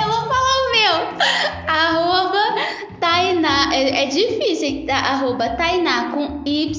Eu 0.00 0.06
vou 0.08 0.22
falar 0.22 0.56
o 0.56 0.70
meu. 0.72 0.94
Arroba 1.66 2.42
Tainá. 2.98 3.74
É, 3.74 4.04
é 4.04 4.06
difícil, 4.06 4.68
hein? 4.68 4.86
Tá? 4.86 4.96
Arroba 4.96 5.50
Tainá 5.50 6.10
com 6.10 6.42
Y, 6.46 6.72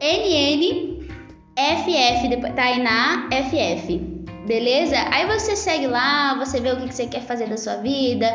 N, 0.00 0.34
N, 0.34 1.08
F, 1.56 1.94
F, 1.94 2.28
depois, 2.28 2.54
Tainá, 2.54 3.28
F, 3.30 3.58
F. 3.58 4.13
Beleza? 4.46 4.96
Aí 5.10 5.26
você 5.26 5.56
segue 5.56 5.86
lá, 5.86 6.34
você 6.38 6.60
vê 6.60 6.70
o 6.72 6.76
que 6.76 6.94
você 6.94 7.06
quer 7.06 7.22
fazer 7.22 7.48
da 7.48 7.56
sua 7.56 7.76
vida. 7.76 8.26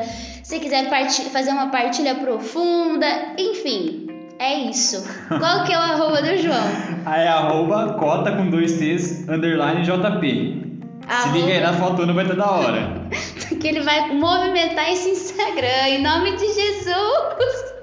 Se 0.43 0.59
quiser 0.59 0.89
fazer 1.31 1.51
uma 1.51 1.67
partilha 1.69 2.15
profunda, 2.15 3.05
enfim. 3.37 4.07
É 4.39 4.55
isso. 4.55 5.05
Qual 5.27 5.63
que 5.65 5.73
é 5.73 5.77
o 5.77 5.81
arroba 5.81 6.21
do 6.21 6.37
João? 6.37 6.63
Aí 7.05 7.21
é 7.23 7.27
arroba 7.27 7.93
cota 7.99 8.31
com 8.31 8.49
dois 8.49 8.77
T's, 8.77 9.27
underline 9.29 9.83
JP. 9.83 10.67
Se 11.09 11.13
Arroba- 11.13 11.37
liga 11.37 11.53
aí 11.53 11.61
na 11.61 11.73
fotona, 11.73 12.13
vai 12.13 12.23
estar 12.25 12.37
da 12.37 12.49
hora. 12.51 13.01
Que 13.59 13.67
ele 13.67 13.81
vai 13.81 14.09
movimentar 14.13 14.89
esse 14.89 15.09
Instagram 15.09 15.87
em 15.89 16.01
nome 16.01 16.31
de 16.37 16.45
Jesus. 16.45 17.73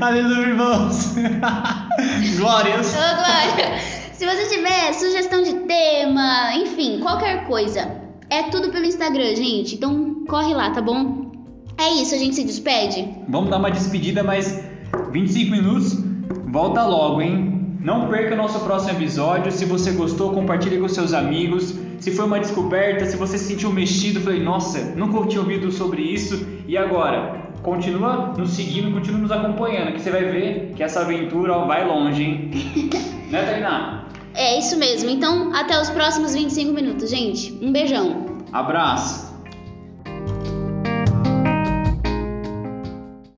Aleluia, 0.00 0.48
irmãos. 0.48 1.14
Glórias. 2.36 2.94
Ô, 2.94 3.14
Glória, 3.14 3.78
se 4.16 4.24
você 4.24 4.54
tiver 4.54 4.92
sugestão 4.92 5.42
de 5.42 5.54
tema, 5.66 6.54
enfim, 6.56 7.00
qualquer 7.00 7.46
coisa, 7.46 8.00
é 8.30 8.44
tudo 8.44 8.70
pelo 8.70 8.84
Instagram, 8.84 9.34
gente. 9.34 9.74
Então 9.74 10.24
corre 10.26 10.54
lá, 10.54 10.70
tá 10.70 10.80
bom? 10.80 11.32
É 11.76 12.00
isso, 12.00 12.14
a 12.14 12.18
gente 12.18 12.36
se 12.36 12.44
despede. 12.44 13.08
Vamos 13.28 13.50
dar 13.50 13.58
uma 13.58 13.70
despedida, 13.70 14.22
mas 14.22 14.62
25 15.10 15.50
minutos. 15.50 15.98
Volta 16.46 16.86
logo, 16.86 17.20
hein? 17.20 17.76
Não 17.80 18.08
perca 18.08 18.34
o 18.34 18.36
nosso 18.36 18.60
próximo 18.60 18.92
episódio. 18.92 19.50
Se 19.50 19.64
você 19.64 19.90
gostou, 19.90 20.32
compartilhe 20.32 20.78
com 20.78 20.88
seus 20.88 21.12
amigos. 21.12 21.74
Se 21.98 22.12
foi 22.12 22.24
uma 22.24 22.38
descoberta, 22.38 23.04
se 23.04 23.16
você 23.16 23.36
se 23.36 23.44
sentiu 23.44 23.72
mexido, 23.72 24.20
falei, 24.20 24.42
nossa, 24.42 24.94
nunca 24.94 25.26
tinha 25.26 25.42
ouvido 25.42 25.70
sobre 25.72 26.02
isso. 26.02 26.46
E 26.66 26.78
agora? 26.78 27.42
Continua 27.62 28.34
nos 28.36 28.50
seguindo, 28.50 28.92
continua 28.92 29.20
nos 29.20 29.32
acompanhando, 29.32 29.92
que 29.92 30.00
você 30.00 30.10
vai 30.10 30.24
ver 30.24 30.72
que 30.76 30.82
essa 30.82 31.00
aventura 31.00 31.54
ó, 31.54 31.66
vai 31.66 31.86
longe, 31.86 32.22
hein? 32.22 32.50
né, 33.30 33.42
Tainá? 33.42 34.03
É 34.34 34.58
isso 34.58 34.76
mesmo. 34.76 35.08
Então, 35.10 35.54
até 35.54 35.80
os 35.80 35.88
próximos 35.90 36.34
25 36.34 36.72
minutos, 36.72 37.08
gente. 37.08 37.58
Um 37.62 37.72
beijão. 37.72 38.26
Abraço. 38.52 39.33